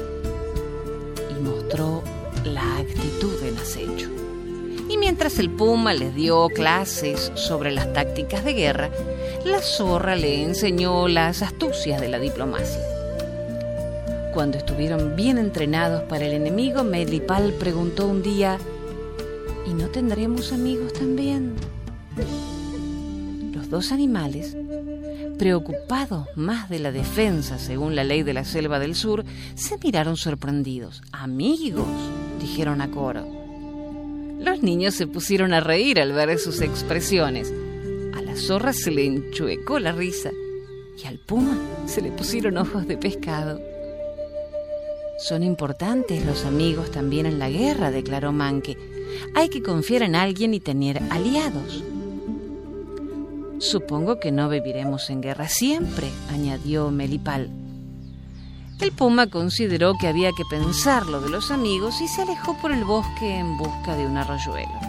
Y 1.29 1.41
mostró 1.41 2.03
la 2.43 2.77
actitud 2.77 3.43
en 3.43 3.57
acecho. 3.57 4.09
Y 4.89 4.97
mientras 4.97 5.39
el 5.39 5.49
puma 5.49 5.93
les 5.93 6.15
dio 6.15 6.47
clases 6.49 7.31
sobre 7.35 7.71
las 7.71 7.91
tácticas 7.93 8.43
de 8.45 8.53
guerra, 8.53 8.89
la 9.43 9.59
zorra 9.61 10.15
le 10.15 10.43
enseñó 10.43 11.07
las 11.07 11.41
astucias 11.41 12.01
de 12.01 12.09
la 12.09 12.19
diplomacia. 12.19 12.94
Cuando 14.35 14.57
estuvieron 14.57 15.15
bien 15.15 15.37
entrenados 15.37 16.03
para 16.03 16.25
el 16.25 16.33
enemigo, 16.33 16.83
Melipal 16.83 17.53
preguntó 17.53 18.05
un 18.05 18.21
día, 18.21 18.57
¿y 19.65 19.73
no 19.73 19.87
tendremos 19.87 20.51
amigos 20.51 20.91
también? 20.91 21.53
Los 23.53 23.69
dos 23.69 23.93
animales 23.93 24.57
preocupados 25.39 26.27
más 26.35 26.67
de 26.69 26.79
la 26.79 26.91
defensa, 26.91 27.57
según 27.59 27.95
la 27.95 28.03
ley 28.03 28.23
de 28.23 28.33
la 28.33 28.43
selva 28.43 28.77
del 28.77 28.95
sur, 28.95 29.23
se 29.53 29.77
miraron 29.77 30.17
sorprendidos. 30.17 31.01
Amigos, 31.13 31.87
dijeron 32.41 32.81
a 32.81 32.91
coro. 32.91 33.25
Los 34.37 34.61
niños 34.61 34.95
se 34.95 35.07
pusieron 35.07 35.53
a 35.53 35.61
reír 35.61 35.97
al 35.97 36.11
ver 36.11 36.37
sus 36.39 36.59
expresiones. 36.59 37.53
A 38.13 38.21
la 38.21 38.35
zorra 38.35 38.73
se 38.73 38.91
le 38.91 39.05
enchuecó 39.05 39.79
la 39.79 39.93
risa 39.93 40.31
y 41.01 41.07
al 41.07 41.19
puma 41.19 41.57
se 41.85 42.01
le 42.01 42.11
pusieron 42.11 42.57
ojos 42.57 42.85
de 42.85 42.97
pescado. 42.97 43.74
Son 45.17 45.43
importantes 45.43 46.25
los 46.25 46.45
amigos 46.45 46.91
también 46.91 47.25
en 47.25 47.39
la 47.39 47.49
guerra, 47.49 47.89
declaró 47.89 48.33
Manque. 48.33 48.77
Hay 49.33 49.47
que 49.47 49.63
confiar 49.63 50.03
en 50.03 50.15
alguien 50.15 50.53
y 50.53 50.59
tener 50.59 51.01
aliados. 51.09 51.83
Supongo 53.59 54.19
que 54.19 54.33
no 54.33 54.49
viviremos 54.49 55.09
en 55.09 55.21
guerra 55.21 55.47
siempre, 55.47 56.09
añadió 56.29 56.91
Melipal. 56.91 57.49
El 58.81 58.91
puma 58.91 59.27
consideró 59.27 59.93
que 59.97 60.07
había 60.07 60.31
que 60.33 60.43
pensar 60.49 61.05
lo 61.05 61.21
de 61.21 61.29
los 61.29 61.49
amigos 61.49 62.01
y 62.01 62.09
se 62.09 62.23
alejó 62.23 62.57
por 62.61 62.73
el 62.73 62.83
bosque 62.83 63.37
en 63.37 63.57
busca 63.57 63.95
de 63.95 64.05
un 64.05 64.17
arroyuelo. 64.17 64.79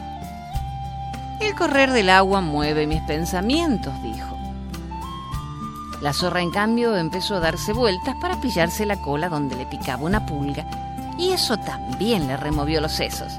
El 1.40 1.54
correr 1.54 1.92
del 1.92 2.10
agua 2.10 2.40
mueve 2.40 2.88
mis 2.88 3.00
pensamientos, 3.02 3.94
dijo. 4.02 4.35
La 6.06 6.12
zorra, 6.12 6.40
en 6.40 6.52
cambio, 6.52 6.96
empezó 6.96 7.34
a 7.34 7.40
darse 7.40 7.72
vueltas 7.72 8.14
para 8.20 8.40
pillarse 8.40 8.86
la 8.86 9.02
cola 9.02 9.28
donde 9.28 9.56
le 9.56 9.66
picaba 9.66 10.04
una 10.04 10.24
pulga, 10.24 10.64
y 11.18 11.30
eso 11.30 11.56
también 11.56 12.28
le 12.28 12.36
removió 12.36 12.80
los 12.80 12.92
sesos. 12.92 13.32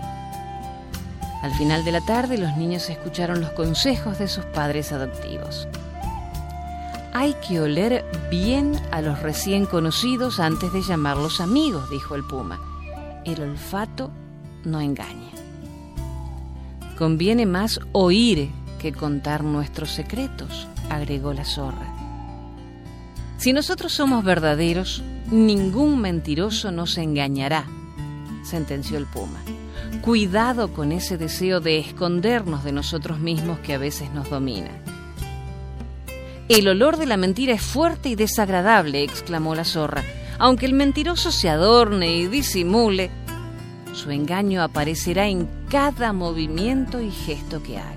Al 1.42 1.54
final 1.54 1.86
de 1.86 1.94
la 1.94 2.02
tarde 2.02 2.38
los 2.38 2.58
niños 2.58 2.90
escucharon 2.90 3.40
los 3.40 3.52
consejos 3.52 4.20
de 4.20 4.28
sus 4.28 4.44
padres 4.44 4.92
adoptivos. 4.92 5.66
Hay 7.14 7.36
que 7.36 7.62
oler 7.62 8.04
bien 8.30 8.78
a 8.92 9.02
los 9.02 9.22
recién 9.22 9.66
conocidos 9.66 10.42
antes 10.42 10.74
de 10.74 10.82
llamarlos 10.82 11.40
amigos, 11.40 11.90
dijo 11.90 12.16
el 12.16 12.26
puma. 12.26 12.60
El 13.24 13.44
olfato 13.44 14.12
no 14.66 14.82
engaña. 14.82 15.32
Conviene 16.98 17.46
más 17.46 17.80
oír 17.94 18.52
que 18.78 18.92
contar 18.92 19.46
nuestros 19.46 19.92
secretos, 19.92 20.68
agregó 20.90 21.32
la 21.32 21.46
zorra. 21.46 21.87
Si 23.38 23.53
nosotros 23.53 23.94
somos 23.94 24.24
verdaderos, 24.24 25.03
ningún 25.32 26.01
mentiroso 26.01 26.72
nos 26.72 26.98
engañará, 26.98 27.65
sentenció 28.44 28.98
el 28.98 29.06
puma. 29.06 29.39
Cuidado 30.01 30.74
con 30.74 30.91
ese 30.91 31.17
deseo 31.17 31.60
de 31.60 31.77
escondernos 31.77 32.63
de 32.63 32.72
nosotros 32.72 33.20
mismos 33.20 33.60
que 33.60 33.75
a 33.75 33.77
veces 33.77 34.12
nos 34.12 34.29
domina. 34.29 34.72
El 36.50 36.67
olor 36.67 36.98
de 36.98 37.06
la 37.06 37.17
mentira 37.17 37.53
es 37.53 37.62
fuerte 37.62 38.10
y 38.10 38.15
desagradable, 38.15 39.03
exclamó 39.03 39.53
la 39.53 39.65
zorra. 39.65 40.03
Aunque 40.39 40.65
el 40.65 40.74
mentiroso 40.74 41.32
se 41.32 41.50
adorne 41.50 42.15
y 42.15 42.27
disimule, 42.27 43.12
su 43.94 44.12
engaño 44.12 44.63
aparecerá 44.63 45.27
en 45.27 45.48
cada 45.70 46.13
movimiento 46.13 47.01
y 47.01 47.12
gesto 47.12 47.62
que 47.62 47.77
haga. 47.77 47.94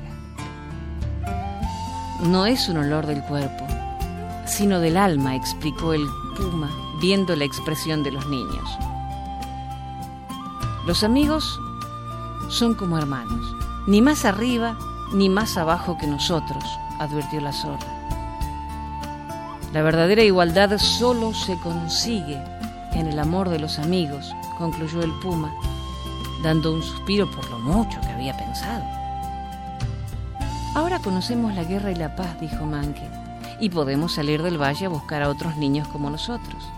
No 2.25 2.45
es 2.47 2.69
un 2.69 2.79
olor 2.79 3.07
del 3.07 3.23
cuerpo, 3.23 3.67
sino 4.51 4.81
del 4.81 4.97
alma, 4.97 5.35
explicó 5.37 5.93
el 5.93 6.07
puma, 6.37 6.71
viendo 7.01 7.37
la 7.37 7.45
expresión 7.45 8.03
de 8.03 8.13
los 8.13 8.27
niños. 8.29 8.69
Los 10.87 11.05
amigos 11.05 11.59
son 12.49 12.75
como 12.75 12.99
hermanos, 12.99 13.57
ni 13.87 14.03
más 14.03 14.25
arriba 14.25 14.77
ni 15.13 15.29
más 15.29 15.57
abajo 15.57 15.97
que 15.99 16.07
nosotros, 16.07 16.65
advirtió 16.99 17.41
la 17.41 17.53
zorra. 17.53 17.87
La 19.73 19.83
verdadera 19.83 20.23
igualdad 20.23 20.79
solo 20.79 21.33
se 21.33 21.59
consigue 21.61 22.43
en 22.93 23.07
el 23.07 23.19
amor 23.19 23.49
de 23.49 23.59
los 23.59 23.79
amigos, 23.79 24.35
concluyó 24.59 25.03
el 25.03 25.13
puma, 25.21 25.53
dando 26.43 26.73
un 26.73 26.83
suspiro 26.83 27.31
por 27.31 27.49
lo 27.51 27.59
mucho 27.61 28.01
que 28.01 28.09
había 28.09 28.37
pensado. 28.37 28.85
Ahora 30.75 30.99
conocemos 30.99 31.55
la 31.55 31.65
guerra 31.65 31.91
y 31.91 31.97
la 31.97 32.15
paz, 32.17 32.41
dijo 32.41 32.65
Manque, 32.65 33.09
y 33.61 33.71
podemos 33.71 34.13
salir 34.15 34.43
del 34.43 34.61
valle 34.61 34.87
a 34.87 34.89
buscar 34.89 35.23
a 35.23 35.29
otros 35.29 35.57
niños 35.57 35.87
como 35.89 36.11
nosotros. 36.11 36.69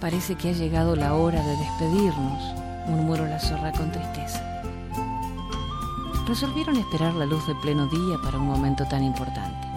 Parece 0.00 0.36
que 0.36 0.50
ha 0.50 0.52
llegado 0.52 0.96
la 0.96 1.14
hora 1.14 1.44
de 1.44 1.56
despedirnos, 1.56 2.42
murmuró 2.86 3.26
la 3.26 3.38
zorra 3.38 3.72
con 3.72 3.92
tristeza. 3.92 4.62
Resolvieron 6.26 6.76
esperar 6.76 7.14
la 7.14 7.26
luz 7.26 7.46
de 7.46 7.54
pleno 7.56 7.86
día 7.86 8.16
para 8.22 8.38
un 8.38 8.46
momento 8.46 8.84
tan 8.86 9.02
importante. 9.02 9.68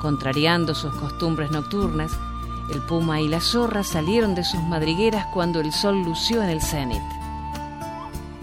Contrariando 0.00 0.74
sus 0.74 0.94
costumbres 0.94 1.50
nocturnas, 1.50 2.12
el 2.72 2.82
puma 2.82 3.20
y 3.20 3.28
la 3.28 3.40
zorra 3.40 3.82
salieron 3.82 4.34
de 4.34 4.44
sus 4.44 4.62
madrigueras 4.62 5.26
cuando 5.32 5.60
el 5.60 5.72
sol 5.72 6.02
lució 6.04 6.42
en 6.42 6.50
el 6.50 6.60
cenit. 6.60 7.02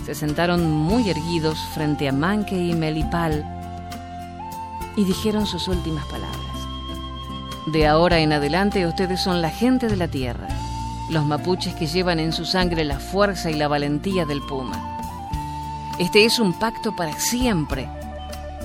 Se 0.04 0.16
sentaron 0.16 0.70
muy 0.70 1.10
erguidos 1.10 1.60
frente 1.74 2.10
a 2.10 2.12
Manque 2.12 2.58
y 2.58 2.74
Melipal 2.74 3.55
y 4.96 5.04
dijeron 5.06 5.46
sus 5.46 5.68
últimas 5.68 6.06
palabras. 6.06 6.40
De 7.68 7.88
ahora 7.88 8.20
en 8.20 8.32
adelante 8.32 8.86
ustedes 8.86 9.22
son 9.22 9.42
la 9.42 9.50
gente 9.50 9.88
de 9.88 9.98
la 9.98 10.08
tierra, 10.08 10.48
los 11.10 11.26
mapuches 11.26 11.74
que 11.76 11.88
llevan 11.88 12.20
en 12.20 12.32
su 12.32 12.46
sangre 12.46 12.84
la 12.84 13.00
fuerza 13.00 13.50
y 13.50 13.56
la 13.56 13.68
valentía 13.68 14.26
del 14.26 14.42
puma. 14.42 14.98
Este 16.00 16.26
es 16.26 16.40
un 16.40 16.54
pacto 16.54 16.96
para 16.96 17.18
siempre 17.20 17.90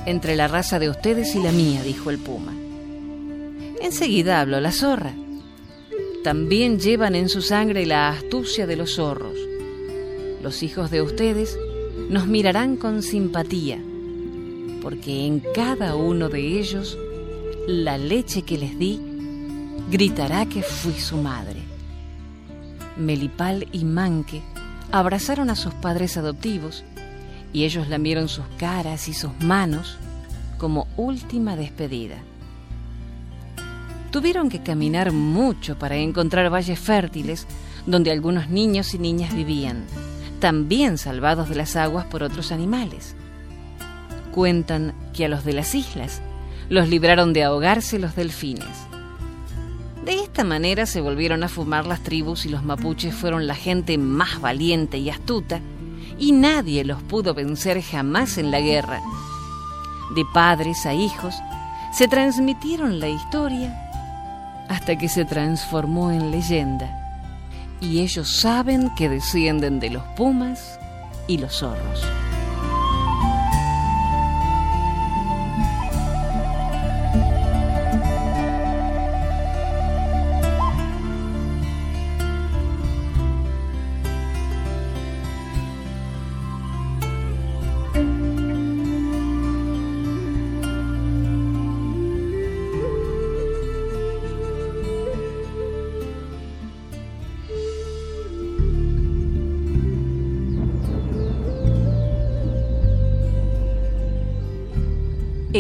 entre 0.07 0.37
la 0.37 0.49
raza 0.49 0.79
de 0.79 0.91
ustedes 0.91 1.35
y 1.35 1.43
la 1.43 1.53
mía, 1.53 1.83
dijo 1.83 2.11
el 2.11 2.19
puma. 2.19 2.53
Enseguida 3.81 4.41
habló 4.41 4.61
la 4.61 4.73
zorra. 4.73 5.13
También 6.25 6.79
llevan 6.79 7.15
en 7.15 7.29
su 7.29 7.41
sangre 7.41 7.87
la 7.87 8.11
astucia 8.11 8.67
de 8.67 8.77
los 8.77 8.97
zorros. 8.97 9.37
Los 10.43 10.63
hijos 10.63 10.91
de 10.91 11.03
ustedes 11.03 11.57
nos 12.11 12.27
mirarán 12.27 12.77
con 12.77 13.03
simpatía, 13.03 13.79
porque 14.81 15.27
en 15.27 15.41
cada 15.55 15.95
uno 15.95 16.29
de 16.29 16.59
ellos 16.59 16.97
la 17.67 17.99
leche 17.99 18.43
que 18.43 18.59
les 18.59 18.79
di 18.79 19.01
gritará 19.91 20.47
que 20.47 20.63
fui 20.63 20.95
su 20.95 21.17
madre. 21.17 21.61
Melipal 22.97 23.67
y 23.73 23.85
Manque 23.85 24.43
abrazaron 24.93 25.51
a 25.51 25.57
sus 25.57 25.75
padres 25.75 26.17
adoptivos 26.17 26.85
y 27.53 27.65
ellos 27.65 27.89
lamieron 27.89 28.29
sus 28.29 28.45
caras 28.59 29.09
y 29.09 29.15
sus 29.15 29.33
manos 29.41 29.97
como 30.59 30.87
última 30.97 31.57
despedida. 31.57 32.17
Tuvieron 34.11 34.49
que 34.49 34.63
caminar 34.63 35.13
mucho 35.13 35.79
para 35.79 35.97
encontrar 35.97 36.53
valles 36.53 36.79
fértiles 36.79 37.47
donde 37.87 38.11
algunos 38.11 38.49
niños 38.49 38.93
y 38.95 38.99
niñas 38.99 39.35
vivían, 39.35 39.85
también 40.41 40.99
salvados 40.99 41.49
de 41.49 41.55
las 41.55 41.77
aguas 41.77 42.07
por 42.07 42.23
otros 42.23 42.53
animales. 42.53 43.15
Cuentan 44.33 44.95
que 45.13 45.25
a 45.25 45.29
los 45.29 45.45
de 45.45 45.53
las 45.53 45.75
islas 45.75 46.23
los 46.69 46.89
libraron 46.89 47.33
de 47.33 47.45
ahogarse 47.45 47.99
los 47.99 48.15
delfines. 48.15 48.69
De 50.05 50.15
esta 50.15 50.45
manera 50.45 50.87
se 50.87 51.01
volvieron 51.01 51.43
a 51.43 51.49
fumar 51.49 51.87
las 51.87 52.03
tribus 52.03 52.47
y 52.47 52.49
los 52.49 52.63
mapuches 52.63 53.15
fueron 53.15 53.47
la 53.47 53.55
gente 53.55 53.99
más 53.99 54.41
valiente 54.41 54.99
y 54.99 55.11
astuta 55.11 55.61
y 56.19 56.33
nadie 56.33 56.85
los 56.85 57.03
pudo 57.03 57.35
vencer 57.35 57.83
jamás 57.83 58.39
en 58.39 58.51
la 58.51 58.61
guerra. 58.61 59.01
De 60.15 60.25
padres 60.33 60.87
a 60.87 60.95
hijos 60.95 61.35
se 61.93 62.09
transmitieron 62.09 63.01
la 63.01 63.09
historia 63.09 63.77
hasta 64.69 64.97
que 64.97 65.09
se 65.09 65.25
transformó 65.25 66.13
en 66.13 66.31
leyenda 66.31 66.97
y 67.81 68.01
ellos 68.01 68.41
saben 68.41 68.95
que 68.95 69.09
descienden 69.09 69.81
de 69.81 69.91
los 69.91 70.03
pumas 70.17 70.79
y 71.27 71.39
los 71.39 71.59
zorros. 71.59 72.05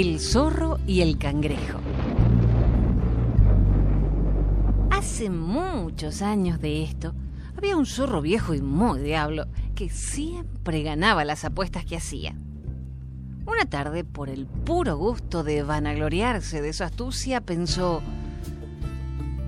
El 0.02 0.18
zorro 0.18 0.78
y 0.86 1.02
el 1.02 1.18
cangrejo. 1.18 1.78
Hace 4.90 5.28
muchos 5.28 6.22
años 6.22 6.58
de 6.58 6.82
esto, 6.82 7.12
había 7.54 7.76
un 7.76 7.84
zorro 7.84 8.22
viejo 8.22 8.54
y 8.54 8.62
muy 8.62 9.00
diablo 9.00 9.44
que 9.74 9.90
siempre 9.90 10.82
ganaba 10.82 11.26
las 11.26 11.44
apuestas 11.44 11.84
que 11.84 11.98
hacía. 11.98 12.34
Una 13.44 13.66
tarde, 13.68 14.02
por 14.02 14.30
el 14.30 14.46
puro 14.46 14.96
gusto 14.96 15.44
de 15.44 15.64
vanagloriarse 15.64 16.62
de 16.62 16.72
su 16.72 16.82
astucia, 16.82 17.42
pensó, 17.42 18.00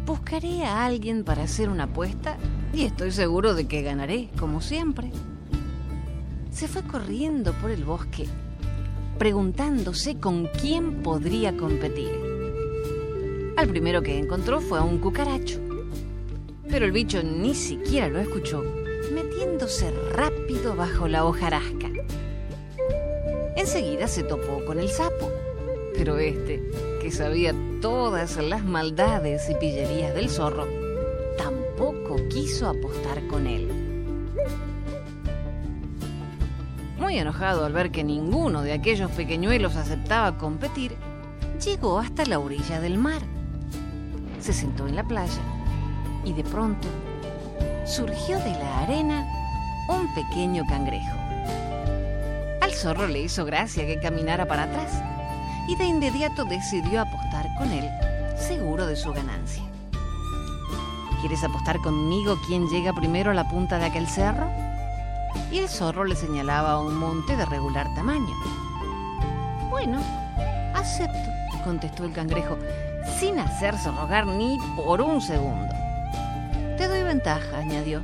buscaré 0.05 0.67
a 0.67 0.85
alguien 0.85 1.25
para 1.25 1.45
hacer 1.45 1.71
una 1.71 1.85
apuesta 1.85 2.37
y 2.75 2.83
estoy 2.83 3.11
seguro 3.11 3.55
de 3.55 3.67
que 3.67 3.81
ganaré, 3.81 4.29
como 4.39 4.61
siempre. 4.61 5.13
Se 6.51 6.69
fue 6.69 6.83
corriendo 6.83 7.55
por 7.55 7.71
el 7.71 7.85
bosque 7.87 8.29
preguntándose 9.23 10.19
con 10.19 10.49
quién 10.49 11.01
podría 11.01 11.57
competir. 11.57 12.11
Al 13.57 13.69
primero 13.69 14.03
que 14.03 14.19
encontró 14.19 14.61
fue 14.61 14.81
a 14.81 14.83
un 14.83 14.99
cucaracho, 14.99 15.61
pero 16.69 16.87
el 16.87 16.91
bicho 16.91 17.23
ni 17.23 17.55
siquiera 17.55 18.09
lo 18.09 18.19
escuchó, 18.19 18.65
metiéndose 19.15 19.93
rápido 20.11 20.75
bajo 20.75 21.07
la 21.07 21.25
hojarasca. 21.25 21.89
Enseguida 23.55 24.09
se 24.09 24.25
topó 24.25 24.65
con 24.65 24.81
el 24.81 24.89
sapo, 24.89 25.31
pero 25.97 26.19
este, 26.19 26.61
que 27.01 27.13
sabía 27.13 27.55
todas 27.81 28.37
las 28.39 28.65
maldades 28.65 29.49
y 29.49 29.55
pillerías 29.55 30.17
del 30.17 30.31
zorro, 30.31 30.67
tampoco 31.39 32.17
quiso 32.29 32.67
apostar 32.67 33.25
con 33.29 33.47
él. 33.47 33.82
Muy 37.13 37.21
enojado 37.21 37.67
al 37.67 37.75
ver 37.75 37.91
que 37.91 38.05
ninguno 38.05 38.63
de 38.63 38.73
aquellos 38.73 39.11
pequeñuelos 39.11 39.77
aceptaba 39.77 40.39
competir, 40.39 40.97
llegó 41.63 41.99
hasta 41.99 42.25
la 42.25 42.39
orilla 42.39 42.81
del 42.81 42.97
mar. 42.97 43.21
Se 44.41 44.55
sentó 44.55 44.89
en 44.89 44.97
la 44.97 45.05
playa 45.05 45.43
y 46.25 46.33
de 46.33 46.43
pronto 46.43 46.89
surgió 47.85 48.39
de 48.39 48.53
la 48.53 48.79
arena 48.79 49.27
un 49.91 50.09
pequeño 50.15 50.65
cangrejo. 50.67 51.15
Al 52.63 52.73
zorro 52.73 53.07
le 53.07 53.21
hizo 53.21 53.45
gracia 53.45 53.87
que 53.87 54.01
caminara 54.01 54.49
para 54.49 54.63
atrás 54.63 55.03
y 55.69 55.77
de 55.77 55.85
inmediato 55.85 56.47
decidió 56.47 57.03
apostar 57.03 57.47
con 57.59 57.73
él, 57.73 57.91
seguro 58.39 58.87
de 58.87 58.97
su 58.97 59.13
ganancia. 59.13 59.63
¿Quieres 61.21 61.45
apostar 61.45 61.77
conmigo 61.77 62.39
quién 62.47 62.69
llega 62.69 62.95
primero 62.95 63.33
a 63.33 63.35
la 63.35 63.51
punta 63.51 63.79
de 63.79 63.85
aquel 63.85 64.09
cerro? 64.09 64.72
Y 65.53 65.59
el 65.59 65.69
zorro 65.69 66.05
le 66.05 66.17
señalaba 66.17 66.81
un 66.81 66.97
monte 66.97 67.37
de 67.37 67.45
regular 67.45 67.87
tamaño. 67.95 68.35
Bueno, 69.69 70.01
acepto, 70.75 71.31
contestó 71.63 72.05
el 72.05 72.13
cangrejo, 72.13 72.57
sin 73.21 73.39
hacerse 73.39 73.91
rogar 73.91 74.27
ni 74.27 74.59
por 74.77 75.03
un 75.03 75.21
segundo. 75.21 75.73
Te 76.79 76.89
doy 76.89 77.03
ventaja, 77.03 77.59
añadió. 77.59 78.01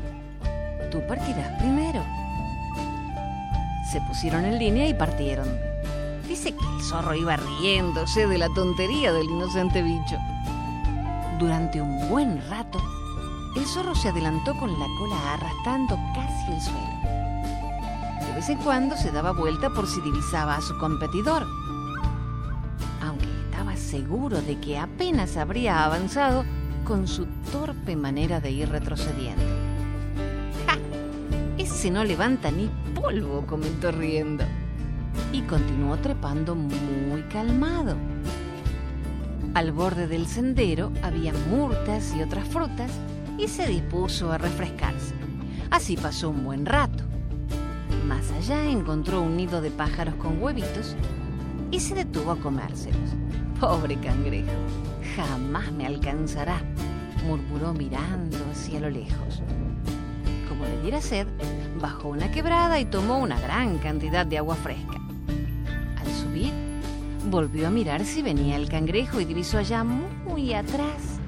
Tú 0.90 1.00
partirás 1.08 1.58
primero. 1.58 2.04
Se 3.90 4.00
pusieron 4.02 4.44
en 4.44 4.58
línea 4.58 4.86
y 4.86 4.92
partieron. 4.92 5.48
Dice 6.28 6.52
que 6.54 6.66
el 6.76 6.82
zorro 6.82 7.14
iba 7.14 7.36
riéndose 7.36 8.26
de 8.26 8.36
la 8.36 8.48
tontería 8.50 9.10
del 9.14 9.24
inocente 9.24 9.80
bicho. 9.80 10.18
Durante 11.38 11.80
un 11.80 12.10
buen 12.10 12.42
rato, 12.50 12.78
el 13.56 13.64
zorro 13.64 13.94
se 13.94 14.08
adelantó 14.08 14.54
con 14.58 14.70
la 14.78 14.86
cola 14.98 15.32
arrastrando 15.32 15.98
casi 16.14 16.52
el 16.52 16.60
suelo. 16.60 16.97
Vez 18.38 18.50
en 18.50 18.58
cuando 18.58 18.96
se 18.96 19.10
daba 19.10 19.32
vuelta 19.32 19.68
por 19.70 19.88
si 19.88 20.00
divisaba 20.00 20.54
a 20.54 20.60
su 20.60 20.78
competidor, 20.78 21.44
aunque 23.02 23.26
estaba 23.44 23.74
seguro 23.74 24.40
de 24.40 24.60
que 24.60 24.78
apenas 24.78 25.36
habría 25.36 25.84
avanzado 25.84 26.44
con 26.84 27.08
su 27.08 27.26
torpe 27.50 27.96
manera 27.96 28.40
de 28.40 28.52
ir 28.52 28.68
retrocediendo. 28.68 29.42
¡Ja! 30.68 30.78
Ese 31.58 31.90
no 31.90 32.04
levanta 32.04 32.52
ni 32.52 32.70
polvo, 32.94 33.44
comentó 33.44 33.90
riendo. 33.90 34.44
Y 35.32 35.42
continuó 35.42 35.96
trepando 35.96 36.54
muy 36.54 37.22
calmado. 37.22 37.96
Al 39.54 39.72
borde 39.72 40.06
del 40.06 40.28
sendero 40.28 40.92
había 41.02 41.32
murtas 41.50 42.14
y 42.16 42.22
otras 42.22 42.46
frutas 42.46 42.92
y 43.36 43.48
se 43.48 43.66
dispuso 43.66 44.30
a 44.30 44.38
refrescarse. 44.38 45.16
Así 45.72 45.96
pasó 45.96 46.30
un 46.30 46.44
buen 46.44 46.66
rato. 46.66 46.97
Más 48.08 48.32
allá 48.32 48.64
encontró 48.64 49.20
un 49.20 49.36
nido 49.36 49.60
de 49.60 49.70
pájaros 49.70 50.14
con 50.14 50.42
huevitos 50.42 50.96
y 51.70 51.78
se 51.78 51.94
detuvo 51.94 52.30
a 52.30 52.36
comérselos. 52.36 53.10
Pobre 53.60 53.96
cangrejo, 53.96 54.48
jamás 55.14 55.70
me 55.72 55.84
alcanzará, 55.84 56.58
murmuró 57.26 57.74
mirando 57.74 58.38
hacia 58.50 58.80
lo 58.80 58.88
lejos. 58.88 59.42
Como 60.48 60.64
le 60.64 60.80
diera 60.80 61.02
sed, 61.02 61.26
bajó 61.82 62.08
una 62.08 62.30
quebrada 62.30 62.80
y 62.80 62.86
tomó 62.86 63.18
una 63.18 63.38
gran 63.38 63.76
cantidad 63.76 64.24
de 64.24 64.38
agua 64.38 64.56
fresca. 64.56 64.98
Al 66.00 66.10
subir, 66.10 66.52
volvió 67.30 67.66
a 67.66 67.70
mirar 67.70 68.06
si 68.06 68.22
venía 68.22 68.56
el 68.56 68.70
cangrejo 68.70 69.20
y 69.20 69.26
divisó 69.26 69.58
allá 69.58 69.84
muy 69.84 70.54
atrás 70.54 71.20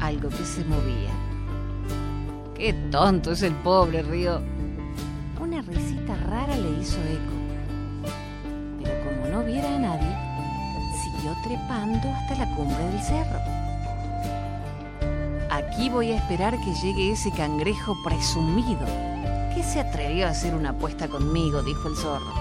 algo 0.00 0.28
que 0.28 0.44
se 0.44 0.66
movía. 0.66 1.12
¡Qué 2.54 2.74
tonto 2.90 3.32
es 3.32 3.42
el 3.42 3.54
pobre 3.54 4.02
río! 4.02 4.59
Una 5.70 5.78
risita 5.78 6.16
rara 6.28 6.56
le 6.56 6.80
hizo 6.80 6.98
eco. 6.98 8.12
Pero 8.82 8.92
como 9.04 9.28
no 9.28 9.44
viera 9.44 9.68
a 9.68 9.78
nadie, 9.78 10.16
siguió 11.00 11.36
trepando 11.44 12.08
hasta 12.08 12.34
la 12.34 12.56
cumbre 12.56 12.84
del 12.86 13.00
cerro. 13.00 13.38
Aquí 15.48 15.88
voy 15.88 16.10
a 16.10 16.16
esperar 16.16 16.58
que 16.60 16.74
llegue 16.74 17.12
ese 17.12 17.30
cangrejo 17.30 17.96
presumido 18.02 18.84
que 19.54 19.62
se 19.62 19.80
atrevió 19.80 20.26
a 20.26 20.30
hacer 20.30 20.54
una 20.54 20.70
apuesta 20.70 21.06
conmigo, 21.08 21.62
dijo 21.62 21.88
el 21.88 21.96
zorro. 21.96 22.32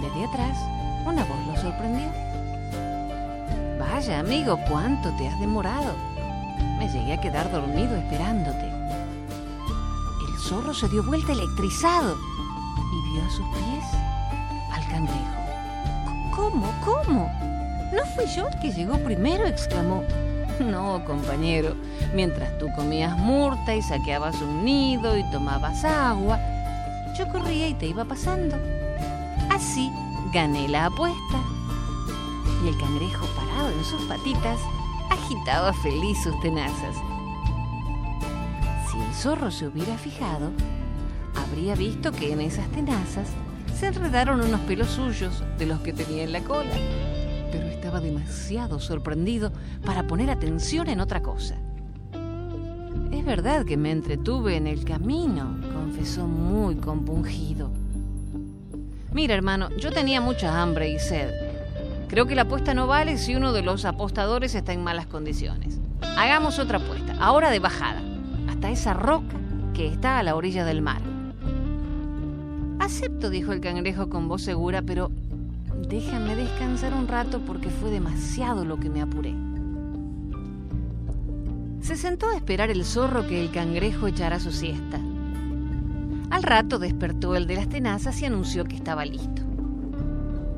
Desde 0.00 0.24
atrás, 0.24 0.58
una 1.06 1.24
voz 1.24 1.46
lo 1.46 1.56
sorprendió. 1.60 2.08
Vaya, 3.78 4.20
amigo, 4.20 4.58
¿cuánto 4.70 5.10
te 5.16 5.28
has 5.28 5.38
demorado? 5.38 5.94
Me 6.78 6.88
llegué 6.88 7.12
a 7.12 7.20
quedar 7.20 7.50
dormido 7.50 7.94
esperándote. 7.96 8.63
Zorro 10.48 10.74
se 10.74 10.90
dio 10.90 11.02
vuelta 11.02 11.32
electrizado 11.32 12.18
y 12.92 13.10
vio 13.10 13.24
a 13.24 13.30
sus 13.30 13.46
pies 13.46 13.84
al 14.70 14.86
cangrejo. 14.88 16.36
¿Cómo? 16.36 16.70
¿Cómo? 16.84 17.32
¿No 17.94 18.04
fui 18.14 18.26
yo 18.26 18.48
el 18.48 18.58
que 18.60 18.70
llegó 18.70 18.98
primero? 18.98 19.46
exclamó. 19.46 20.02
No, 20.60 21.02
compañero. 21.06 21.74
Mientras 22.14 22.58
tú 22.58 22.66
comías 22.76 23.16
murta 23.16 23.74
y 23.74 23.80
saqueabas 23.80 24.40
un 24.42 24.66
nido 24.66 25.16
y 25.16 25.24
tomabas 25.30 25.82
agua, 25.82 26.38
yo 27.18 27.26
corría 27.28 27.68
y 27.68 27.74
te 27.74 27.86
iba 27.86 28.04
pasando. 28.04 28.56
Así 29.50 29.90
gané 30.34 30.68
la 30.68 30.86
apuesta. 30.86 31.40
Y 32.62 32.68
el 32.68 32.76
cangrejo 32.76 33.26
parado 33.34 33.70
en 33.70 33.84
sus 33.84 34.02
patitas 34.02 34.60
agitaba 35.10 35.72
feliz 35.72 36.22
sus 36.22 36.38
tenazas. 36.40 36.96
Zorro 39.14 39.50
se 39.50 39.66
hubiera 39.66 39.96
fijado, 39.96 40.50
habría 41.34 41.74
visto 41.74 42.12
que 42.12 42.32
en 42.32 42.40
esas 42.40 42.68
tenazas 42.68 43.28
se 43.78 43.86
enredaron 43.86 44.40
unos 44.40 44.60
pelos 44.62 44.88
suyos 44.88 45.42
de 45.58 45.66
los 45.66 45.80
que 45.80 45.92
tenía 45.92 46.24
en 46.24 46.32
la 46.32 46.40
cola 46.40 46.74
pero 47.54 47.68
estaba 47.68 48.00
demasiado 48.00 48.80
sorprendido 48.80 49.52
para 49.84 50.08
poner 50.08 50.28
atención 50.28 50.88
en 50.88 51.00
otra 51.00 51.22
cosa. 51.22 51.54
Es 53.12 53.24
verdad 53.24 53.64
que 53.64 53.76
me 53.76 53.92
entretuve 53.92 54.56
en 54.56 54.66
el 54.66 54.84
camino, 54.84 55.56
confesó 55.72 56.26
muy 56.26 56.74
compungido. 56.74 57.70
Mira, 59.12 59.36
hermano, 59.36 59.70
yo 59.76 59.92
tenía 59.92 60.20
mucha 60.20 60.60
hambre 60.60 60.90
y 60.90 60.98
sed. 60.98 61.30
Creo 62.08 62.26
que 62.26 62.34
la 62.34 62.42
apuesta 62.42 62.74
no 62.74 62.88
vale 62.88 63.18
si 63.18 63.36
uno 63.36 63.52
de 63.52 63.62
los 63.62 63.84
apostadores 63.84 64.56
está 64.56 64.72
en 64.72 64.82
malas 64.82 65.06
condiciones. 65.06 65.78
Hagamos 66.16 66.58
otra 66.58 66.78
apuesta, 66.78 67.14
ahora 67.20 67.50
de 67.50 67.60
bajada, 67.60 68.02
esa 68.70 68.94
roca 68.94 69.36
que 69.72 69.86
está 69.86 70.18
a 70.18 70.22
la 70.22 70.36
orilla 70.36 70.64
del 70.64 70.82
mar. 70.82 71.02
Acepto, 72.78 73.30
dijo 73.30 73.52
el 73.52 73.60
cangrejo 73.60 74.08
con 74.08 74.28
voz 74.28 74.42
segura, 74.42 74.82
pero 74.82 75.10
déjame 75.88 76.36
descansar 76.36 76.92
un 76.94 77.08
rato 77.08 77.40
porque 77.40 77.70
fue 77.70 77.90
demasiado 77.90 78.64
lo 78.64 78.78
que 78.78 78.90
me 78.90 79.02
apuré. 79.02 79.34
Se 81.80 81.96
sentó 81.96 82.28
a 82.28 82.36
esperar 82.36 82.70
el 82.70 82.84
zorro 82.84 83.26
que 83.26 83.42
el 83.42 83.50
cangrejo 83.50 84.06
echara 84.06 84.40
su 84.40 84.52
siesta. 84.52 84.98
Al 86.30 86.42
rato 86.42 86.78
despertó 86.78 87.36
el 87.36 87.46
de 87.46 87.56
las 87.56 87.68
tenazas 87.68 88.20
y 88.22 88.24
anunció 88.24 88.64
que 88.64 88.76
estaba 88.76 89.04
listo. 89.04 89.42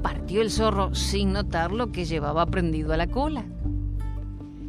Partió 0.02 0.40
el 0.40 0.50
zorro 0.50 0.94
sin 0.94 1.32
notar 1.32 1.72
lo 1.72 1.90
que 1.90 2.04
llevaba 2.04 2.46
prendido 2.46 2.92
a 2.92 2.96
la 2.96 3.08
cola. 3.08 3.44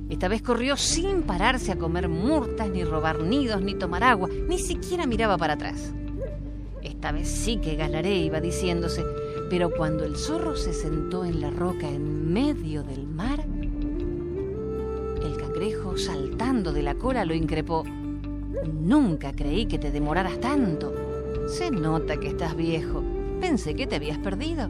Esta 0.10 0.30
vez 0.30 0.42
corrió 0.42 0.78
sin 0.78 1.24
pararse 1.24 1.72
a 1.74 1.78
comer 1.78 2.08
murtas, 2.08 2.70
ni 2.70 2.84
robar 2.84 3.22
nidos, 3.24 3.62
ni 3.62 3.76
tomar 3.76 4.04
agua, 4.04 4.30
ni 4.48 4.58
siquiera 4.58 5.06
miraba 5.06 5.38
para 5.38 5.54
atrás. 5.54 5.94
Esta 6.82 7.12
vez 7.12 7.28
sí 7.28 7.58
que 7.58 7.76
ganaré, 7.76 8.16
iba 8.18 8.40
diciéndose, 8.40 9.04
pero 9.50 9.70
cuando 9.70 10.06
el 10.06 10.16
zorro 10.16 10.56
se 10.56 10.74
sentó 10.74 11.26
en 11.26 11.42
la 11.42 11.50
roca 11.50 11.90
en 11.90 12.32
medio 12.32 12.84
del 12.84 13.06
mar, 13.06 13.46
el 15.24 15.38
cangrejo 15.38 15.98
saltando 15.98 16.72
de 16.72 16.84
la 16.84 16.96
cola 16.96 17.26
lo 17.26 17.34
increpó. 17.34 17.84
Nunca 18.74 19.34
creí 19.34 19.66
que 19.66 19.78
te 19.78 19.92
demoraras 19.92 20.40
tanto. 20.40 20.94
Se 21.48 21.70
nota 21.70 22.18
que 22.18 22.30
estás 22.30 22.56
viejo. 22.56 23.04
Pensé 23.42 23.76
que 23.76 23.88
te 23.88 23.98
habías 23.98 24.18
perdido. 24.18 24.70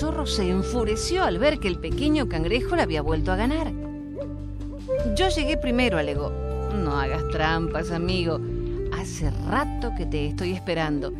Zorro 0.00 0.24
se 0.24 0.48
enfureció 0.48 1.24
al 1.24 1.38
ver 1.38 1.58
que 1.58 1.68
el 1.68 1.78
pequeño 1.78 2.26
cangrejo 2.26 2.74
le 2.74 2.80
había 2.80 3.02
vuelto 3.02 3.32
a 3.32 3.36
ganar. 3.36 3.70
Yo 5.14 5.28
llegué 5.28 5.58
primero, 5.58 5.98
alegó. 5.98 6.32
No 6.74 6.98
hagas 6.98 7.22
trampas, 7.28 7.90
amigo. 7.90 8.40
Hace 8.98 9.30
rato 9.46 9.92
que 9.98 10.06
te 10.06 10.28
estoy 10.28 10.52
esperando 10.52 11.12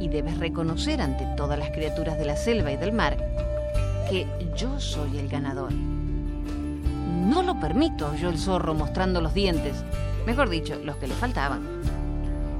y 0.00 0.08
debes 0.08 0.36
reconocer 0.38 1.00
ante 1.00 1.24
todas 1.36 1.60
las 1.60 1.70
criaturas 1.70 2.18
de 2.18 2.24
la 2.24 2.34
selva 2.34 2.72
y 2.72 2.76
del 2.76 2.90
mar 2.90 3.16
que 4.10 4.26
yo 4.56 4.80
soy 4.80 5.16
el 5.16 5.28
ganador. 5.28 5.72
No 5.72 7.40
lo 7.44 7.60
permito, 7.60 8.10
oyó 8.10 8.30
el 8.30 8.38
zorro 8.38 8.74
mostrando 8.74 9.20
los 9.20 9.32
dientes, 9.32 9.76
mejor 10.26 10.48
dicho, 10.48 10.74
los 10.82 10.96
que 10.96 11.06
le 11.06 11.14
faltaban. 11.14 11.62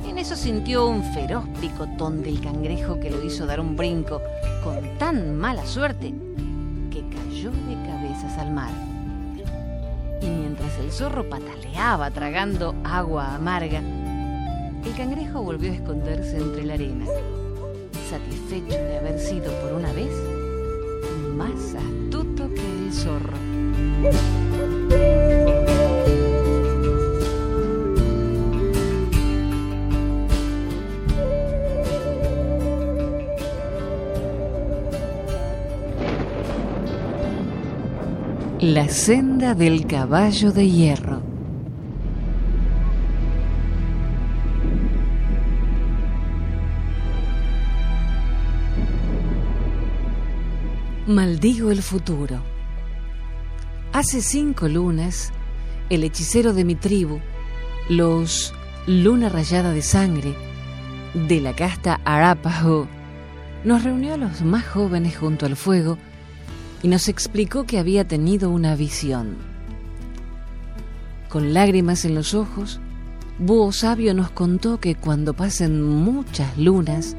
En 0.06 0.18
eso 0.18 0.36
sintió 0.36 0.86
un 0.86 1.02
feroz 1.02 1.44
picotón 1.60 2.22
del 2.22 2.40
cangrejo 2.40 3.00
que 3.00 3.10
lo 3.10 3.24
hizo 3.24 3.44
dar 3.44 3.58
un 3.58 3.74
brinco 3.74 4.22
con 4.64 4.98
tan 4.98 5.36
mala 5.36 5.66
suerte 5.66 6.14
que 6.90 7.04
cayó 7.10 7.50
de 7.50 7.74
cabezas 7.86 8.38
al 8.38 8.50
mar. 8.50 8.72
Y 10.22 10.26
mientras 10.26 10.78
el 10.78 10.90
zorro 10.90 11.28
pataleaba 11.28 12.10
tragando 12.10 12.74
agua 12.82 13.34
amarga, 13.34 13.80
el 13.80 14.94
cangrejo 14.96 15.42
volvió 15.42 15.70
a 15.70 15.74
esconderse 15.74 16.38
entre 16.38 16.64
la 16.64 16.74
arena, 16.74 17.04
satisfecho 18.08 18.74
de 18.74 18.98
haber 18.98 19.18
sido 19.20 19.52
por 19.60 19.74
una 19.74 19.92
vez 19.92 20.12
más 21.36 21.74
astuto 21.74 22.48
que 22.54 22.86
el 22.86 22.92
zorro. 22.92 24.43
La 38.66 38.88
senda 38.88 39.54
del 39.54 39.86
caballo 39.86 40.50
de 40.50 40.70
hierro. 40.70 41.20
Maldigo 51.06 51.70
el 51.70 51.82
futuro. 51.82 52.42
Hace 53.92 54.22
cinco 54.22 54.66
lunas, 54.66 55.30
el 55.90 56.02
hechicero 56.02 56.54
de 56.54 56.64
mi 56.64 56.74
tribu, 56.74 57.20
los 57.90 58.54
Luna 58.86 59.28
Rayada 59.28 59.72
de 59.72 59.82
Sangre, 59.82 60.34
de 61.12 61.42
la 61.42 61.54
casta 61.54 62.00
Arapaho, 62.06 62.88
nos 63.62 63.84
reunió 63.84 64.14
a 64.14 64.16
los 64.16 64.40
más 64.40 64.66
jóvenes 64.66 65.18
junto 65.18 65.44
al 65.44 65.54
fuego 65.54 65.98
y 66.84 66.88
nos 66.88 67.08
explicó 67.08 67.64
que 67.64 67.78
había 67.78 68.06
tenido 68.06 68.50
una 68.50 68.76
visión. 68.76 69.36
Con 71.30 71.54
lágrimas 71.54 72.04
en 72.04 72.14
los 72.14 72.34
ojos, 72.34 72.78
Búho 73.38 73.72
Sabio 73.72 74.12
nos 74.12 74.30
contó 74.30 74.78
que 74.78 74.94
cuando 74.94 75.32
pasen 75.32 75.80
muchas 75.80 76.58
lunas, 76.58 77.16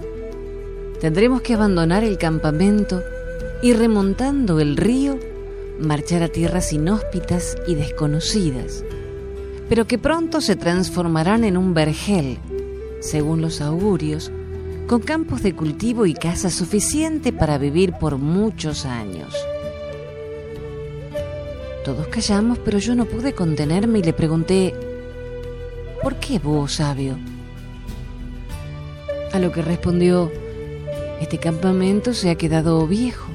tendremos 1.02 1.42
que 1.42 1.56
abandonar 1.56 2.04
el 2.04 2.20
campamento 2.20 3.02
y 3.64 3.74
remontando 3.74 4.60
el 4.60 4.78
río, 4.78 5.18
marchar 5.80 6.22
a 6.22 6.28
tierras 6.28 6.72
inhóspitas 6.72 7.58
y 7.68 7.74
desconocidas, 7.74 8.84
pero 9.68 9.88
que 9.88 9.98
pronto 9.98 10.42
se 10.42 10.56
transformarán 10.56 11.44
en 11.44 11.58
un 11.58 11.74
vergel, 11.74 12.38
según 13.00 13.42
los 13.42 13.62
augurios, 13.62 14.32
con 14.86 15.02
campos 15.02 15.42
de 15.42 15.56
cultivo 15.56 16.06
y 16.06 16.14
casa 16.14 16.52
suficiente 16.52 17.34
para 17.34 17.58
vivir 17.58 17.94
por 17.94 18.20
muchos 18.20 18.86
años. 18.86 19.34
Todos 21.86 22.08
callamos, 22.08 22.58
pero 22.58 22.80
yo 22.80 22.96
no 22.96 23.06
pude 23.06 23.34
contenerme 23.34 24.00
y 24.00 24.02
le 24.02 24.12
pregunté, 24.12 24.74
¿por 26.02 26.16
qué 26.16 26.40
búho 26.40 26.68
sabio? 26.68 27.20
A 29.32 29.38
lo 29.38 29.52
que 29.52 29.62
respondió, 29.62 30.32
este 31.22 31.38
campamento 31.38 32.16
se 32.16 32.32
ha 32.32 32.36
quedado 32.36 32.88
viejo, 32.88 33.28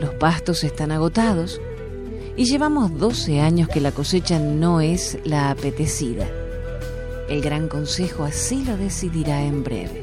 los 0.00 0.14
pastos 0.14 0.64
están 0.64 0.90
agotados 0.90 1.60
y 2.34 2.46
llevamos 2.46 2.98
12 2.98 3.40
años 3.40 3.68
que 3.68 3.82
la 3.82 3.92
cosecha 3.92 4.38
no 4.38 4.80
es 4.80 5.18
la 5.24 5.50
apetecida. 5.50 6.26
El 7.28 7.42
Gran 7.42 7.68
Consejo 7.68 8.24
así 8.24 8.64
lo 8.64 8.78
decidirá 8.78 9.42
en 9.42 9.64
breve. 9.64 10.02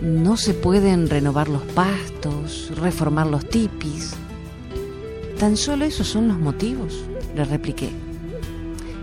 No 0.00 0.36
se 0.36 0.54
pueden 0.54 1.08
renovar 1.08 1.48
los 1.48 1.62
pastos, 1.62 2.72
reformar 2.74 3.28
los 3.28 3.48
tipis. 3.48 4.16
Tan 5.42 5.56
solo 5.56 5.84
esos 5.84 6.06
son 6.06 6.28
los 6.28 6.38
motivos, 6.38 7.02
le 7.34 7.44
repliqué. 7.44 7.88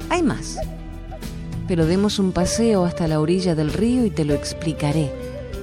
Hay 0.10 0.24
más, 0.24 0.58
pero 1.68 1.86
demos 1.86 2.18
un 2.18 2.32
paseo 2.32 2.86
hasta 2.86 3.10
la 3.10 3.20
orilla 3.20 3.56
del 3.56 3.74
río 3.74 4.06
y 4.06 4.10
te 4.10 4.24
lo 4.24 4.36
explicaré, 4.36 5.12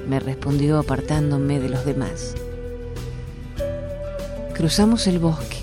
me 0.07 0.21
respondió 0.21 0.79
apartándome 0.79 1.61
de 1.61 1.71
los 1.71 1.87
demás. 1.87 2.35
Cruzamos 4.53 5.07
el 5.07 5.19
bosque. 5.19 5.57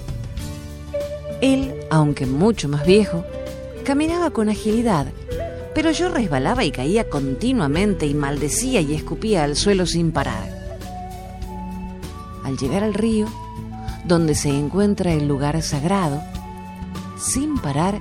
Él, 1.42 1.76
aunque 1.92 2.26
mucho 2.26 2.68
más 2.68 2.84
viejo, 2.84 3.24
caminaba 3.84 4.32
con 4.32 4.50
agilidad 4.50 5.06
pero 5.76 5.92
yo 5.92 6.10
resbalaba 6.10 6.64
y 6.64 6.72
caía 6.72 7.08
continuamente 7.08 8.08
y 8.08 8.16
maldecía 8.16 8.82
y 8.82 8.96
escupía 8.96 9.44
al 9.44 9.56
suelo 9.58 9.86
sin 9.86 10.12
parar. 10.12 10.50
Al 12.44 12.58
llegar 12.58 12.84
al 12.84 12.96
río, 12.96 13.28
donde 14.06 14.36
se 14.36 14.50
encuentra 14.50 15.14
el 15.14 15.28
lugar 15.28 15.62
sagrado, 15.62 16.22
sin 17.18 17.58
parar, 17.58 18.00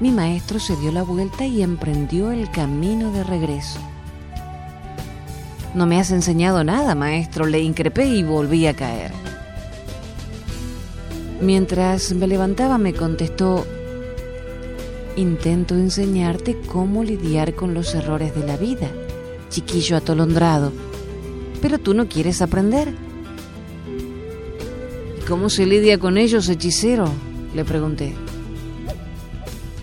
mi 0.00 0.10
maestro 0.10 0.58
se 0.58 0.76
dio 0.76 0.90
la 0.92 1.02
vuelta 1.02 1.46
y 1.46 1.62
emprendió 1.62 2.32
el 2.32 2.50
camino 2.50 3.12
de 3.12 3.22
regreso. 3.22 3.78
No 5.74 5.86
me 5.86 6.00
has 6.00 6.10
enseñado 6.10 6.64
nada, 6.64 6.94
maestro, 6.94 7.46
le 7.46 7.60
increpé 7.60 8.06
y 8.06 8.22
volví 8.22 8.66
a 8.66 8.74
caer. 8.74 9.12
Mientras 11.40 12.12
me 12.12 12.26
levantaba 12.26 12.78
me 12.78 12.92
contestó, 12.92 13.64
Intento 15.16 15.74
enseñarte 15.74 16.58
cómo 16.62 17.04
lidiar 17.04 17.54
con 17.54 17.74
los 17.74 17.94
errores 17.94 18.34
de 18.34 18.46
la 18.46 18.56
vida, 18.56 18.88
chiquillo 19.50 19.98
atolondrado. 19.98 20.72
Pero 21.60 21.78
tú 21.78 21.92
no 21.92 22.08
quieres 22.08 22.40
aprender. 22.40 22.94
¿Y 25.22 25.24
cómo 25.24 25.50
se 25.50 25.66
lidia 25.66 25.98
con 25.98 26.18
ellos, 26.18 26.48
hechicero? 26.48 27.08
Le 27.54 27.64
pregunté. 27.64 28.12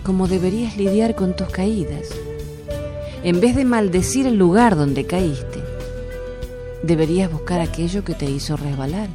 ¿Cómo 0.04 0.28
deberías 0.28 0.76
lidiar 0.76 1.14
con 1.14 1.34
tus 1.34 1.48
caídas? 1.48 2.08
En 3.24 3.40
vez 3.40 3.56
de 3.56 3.64
maldecir 3.64 4.26
el 4.26 4.36
lugar 4.36 4.76
donde 4.76 5.06
caíste, 5.06 5.64
deberías 6.82 7.32
buscar 7.32 7.62
aquello 7.62 8.04
que 8.04 8.14
te 8.14 8.26
hizo 8.26 8.58
resbalar. 8.58 9.08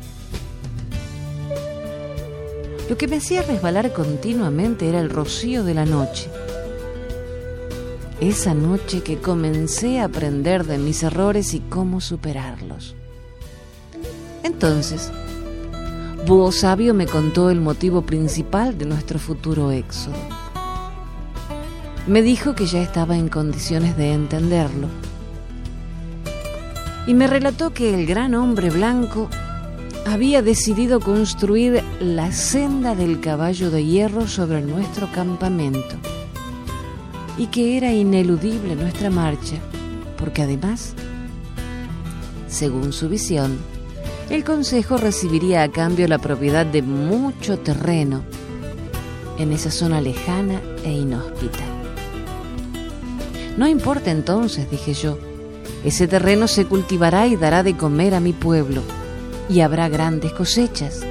Lo 2.90 2.98
que 2.98 3.08
me 3.08 3.18
hacía 3.18 3.44
resbalar 3.44 3.94
continuamente 3.94 4.90
era 4.90 5.02
el 5.02 5.12
rocío 5.12 5.64
de 5.64 5.76
la 5.76 5.86
noche. 5.86 6.30
Esa 8.20 8.56
noche 8.56 9.02
que 9.02 9.18
comencé 9.18 10.00
a 10.00 10.06
aprender 10.06 10.66
de 10.66 10.80
mis 10.80 11.04
errores 11.04 11.54
y 11.54 11.60
cómo 11.60 12.02
superarlos. 12.02 12.96
Entonces, 14.42 15.12
Búho 16.26 16.52
Sabio 16.52 16.96
me 16.96 17.06
contó 17.06 17.52
el 17.52 17.62
motivo 17.62 18.02
principal 18.02 18.80
de 18.80 18.86
nuestro 18.86 19.20
futuro 19.20 19.70
éxodo. 19.70 20.16
Me 22.08 22.24
dijo 22.24 22.56
que 22.56 22.66
ya 22.66 22.82
estaba 22.82 23.16
en 23.16 23.30
condiciones 23.30 23.96
de 23.96 24.12
entenderlo. 24.12 24.88
Y 27.06 27.14
me 27.14 27.28
relató 27.28 27.74
que 27.74 27.94
el 27.94 28.08
gran 28.08 28.34
hombre 28.34 28.72
blanco 28.72 29.30
había 30.08 30.42
decidido 30.42 31.00
construir 31.00 31.84
la 32.00 32.32
senda 32.32 32.96
del 32.96 33.20
caballo 33.20 33.70
de 33.70 33.86
hierro 33.86 34.28
sobre 34.28 34.64
nuestro 34.64 35.12
campamento 35.12 35.96
y 37.38 37.48
que 37.48 37.78
era 37.78 37.94
ineludible 37.94 38.76
nuestra 38.76 39.12
marcha, 39.12 39.58
porque 40.18 40.42
además, 40.42 40.96
según 42.48 42.94
su 42.94 43.10
visión, 43.10 43.75
el 44.30 44.44
Consejo 44.44 44.98
recibiría 44.98 45.64
a 45.64 45.72
cambio 45.72 46.08
la 46.08 46.18
propiedad 46.18 46.66
de 46.66 46.82
mucho 46.82 47.60
terreno 47.60 48.24
en 49.38 49.52
esa 49.52 49.70
zona 49.70 50.02
lejana 50.02 50.62
e 50.84 50.92
inhóspita. 50.92 51.64
No 53.58 53.68
importa 53.68 54.12
entonces, 54.12 54.70
dije 54.70 54.94
yo, 54.94 55.18
ese 55.84 56.08
terreno 56.08 56.48
se 56.48 56.66
cultivará 56.66 57.28
y 57.28 57.36
dará 57.36 57.62
de 57.62 57.78
comer 57.78 58.16
a 58.16 58.20
mi 58.20 58.34
pueblo 58.34 58.82
y 59.48 59.60
habrá 59.60 59.90
grandes 59.90 60.34
cosechas. 60.34 61.02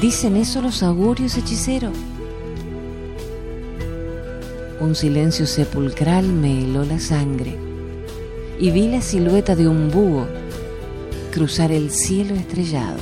¿Dicen 0.00 0.36
eso 0.36 0.60
los 0.60 0.82
augurios, 0.82 1.36
hechicero? 1.36 1.90
Un 4.80 4.96
silencio 4.96 5.46
sepulcral 5.46 6.26
me 6.26 6.64
heló 6.64 6.84
la 6.84 6.98
sangre 6.98 7.56
y 8.58 8.70
vi 8.70 8.88
la 8.88 9.00
silueta 9.00 9.54
de 9.54 9.68
un 9.68 9.90
búho 9.90 10.26
cruzar 11.34 11.72
el 11.72 11.90
cielo 11.90 12.36
estrellado. 12.36 12.98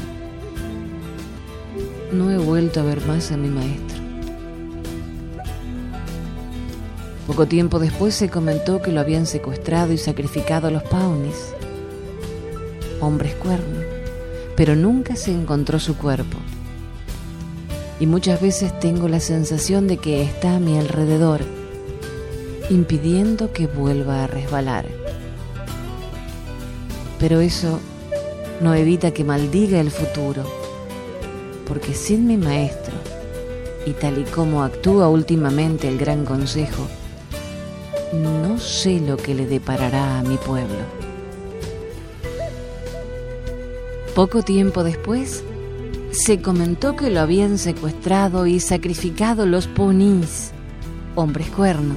No 2.13 2.31
he 2.31 2.39
vuelto 2.39 2.81
a 2.81 2.83
ver 2.83 3.05
más 3.07 3.31
a 3.31 3.37
mi 3.37 3.49
maestro. 3.49 4.01
Poco 7.27 7.45
tiempo 7.45 7.79
después 7.79 8.15
se 8.15 8.31
comentó 8.31 8.81
que 8.81 8.91
lo 8.91 9.01
habían 9.01 9.27
secuestrado 9.27 9.93
y 9.93 9.99
sacrificado 9.99 10.69
a 10.69 10.71
los 10.71 10.83
paunis, 10.85 11.53
hombres 13.01 13.35
cuernos 13.35 13.85
pero 14.57 14.77
nunca 14.77 15.15
se 15.15 15.33
encontró 15.33 15.79
su 15.79 15.97
cuerpo. 15.97 16.39
Y 18.01 18.07
muchas 18.07 18.41
veces 18.41 18.79
tengo 18.81 19.09
la 19.09 19.21
sensación 19.21 19.89
de 19.89 19.99
que 19.99 20.23
está 20.23 20.57
a 20.57 20.61
mi 20.61 20.79
alrededor, 20.79 21.41
impidiendo 22.71 23.53
que 23.53 23.67
vuelva 23.67 24.25
a 24.25 24.27
resbalar. 24.27 24.87
Pero 27.19 27.41
eso 27.41 27.81
no 28.63 28.75
evita 28.75 29.11
que 29.11 29.25
maldiga 29.25 29.81
el 29.81 29.91
futuro, 29.91 30.45
porque 31.67 31.95
sin 31.95 32.27
mi 32.27 32.37
maestro, 32.37 32.95
y 33.85 33.93
tal 33.93 34.19
y 34.19 34.25
como 34.25 34.63
actúa 34.63 35.09
últimamente 35.09 35.89
el 35.89 35.99
Gran 35.99 36.25
Consejo, 36.25 36.87
no 38.13 38.59
sé 38.59 39.01
lo 39.01 39.17
que 39.17 39.35
le 39.35 39.47
deparará 39.47 40.21
a 40.21 40.23
mi 40.23 40.37
pueblo. 40.37 40.79
Poco 44.15 44.43
tiempo 44.43 44.85
después, 44.85 45.43
se 46.13 46.41
comentó 46.41 46.95
que 46.95 47.11
lo 47.11 47.21
habían 47.21 47.59
secuestrado 47.59 48.47
y 48.47 48.61
sacrificado 48.61 49.47
los 49.47 49.67
ponis, 49.67 50.53
hombres 51.15 51.49
cuerno. 51.49 51.97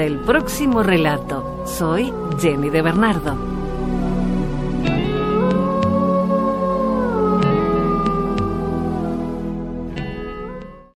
Hasta 0.00 0.06
el 0.06 0.18
próximo 0.20 0.82
relato. 0.82 1.62
Soy 1.66 2.10
Jenny 2.40 2.70
de 2.70 2.80
Bernardo. 2.80 3.49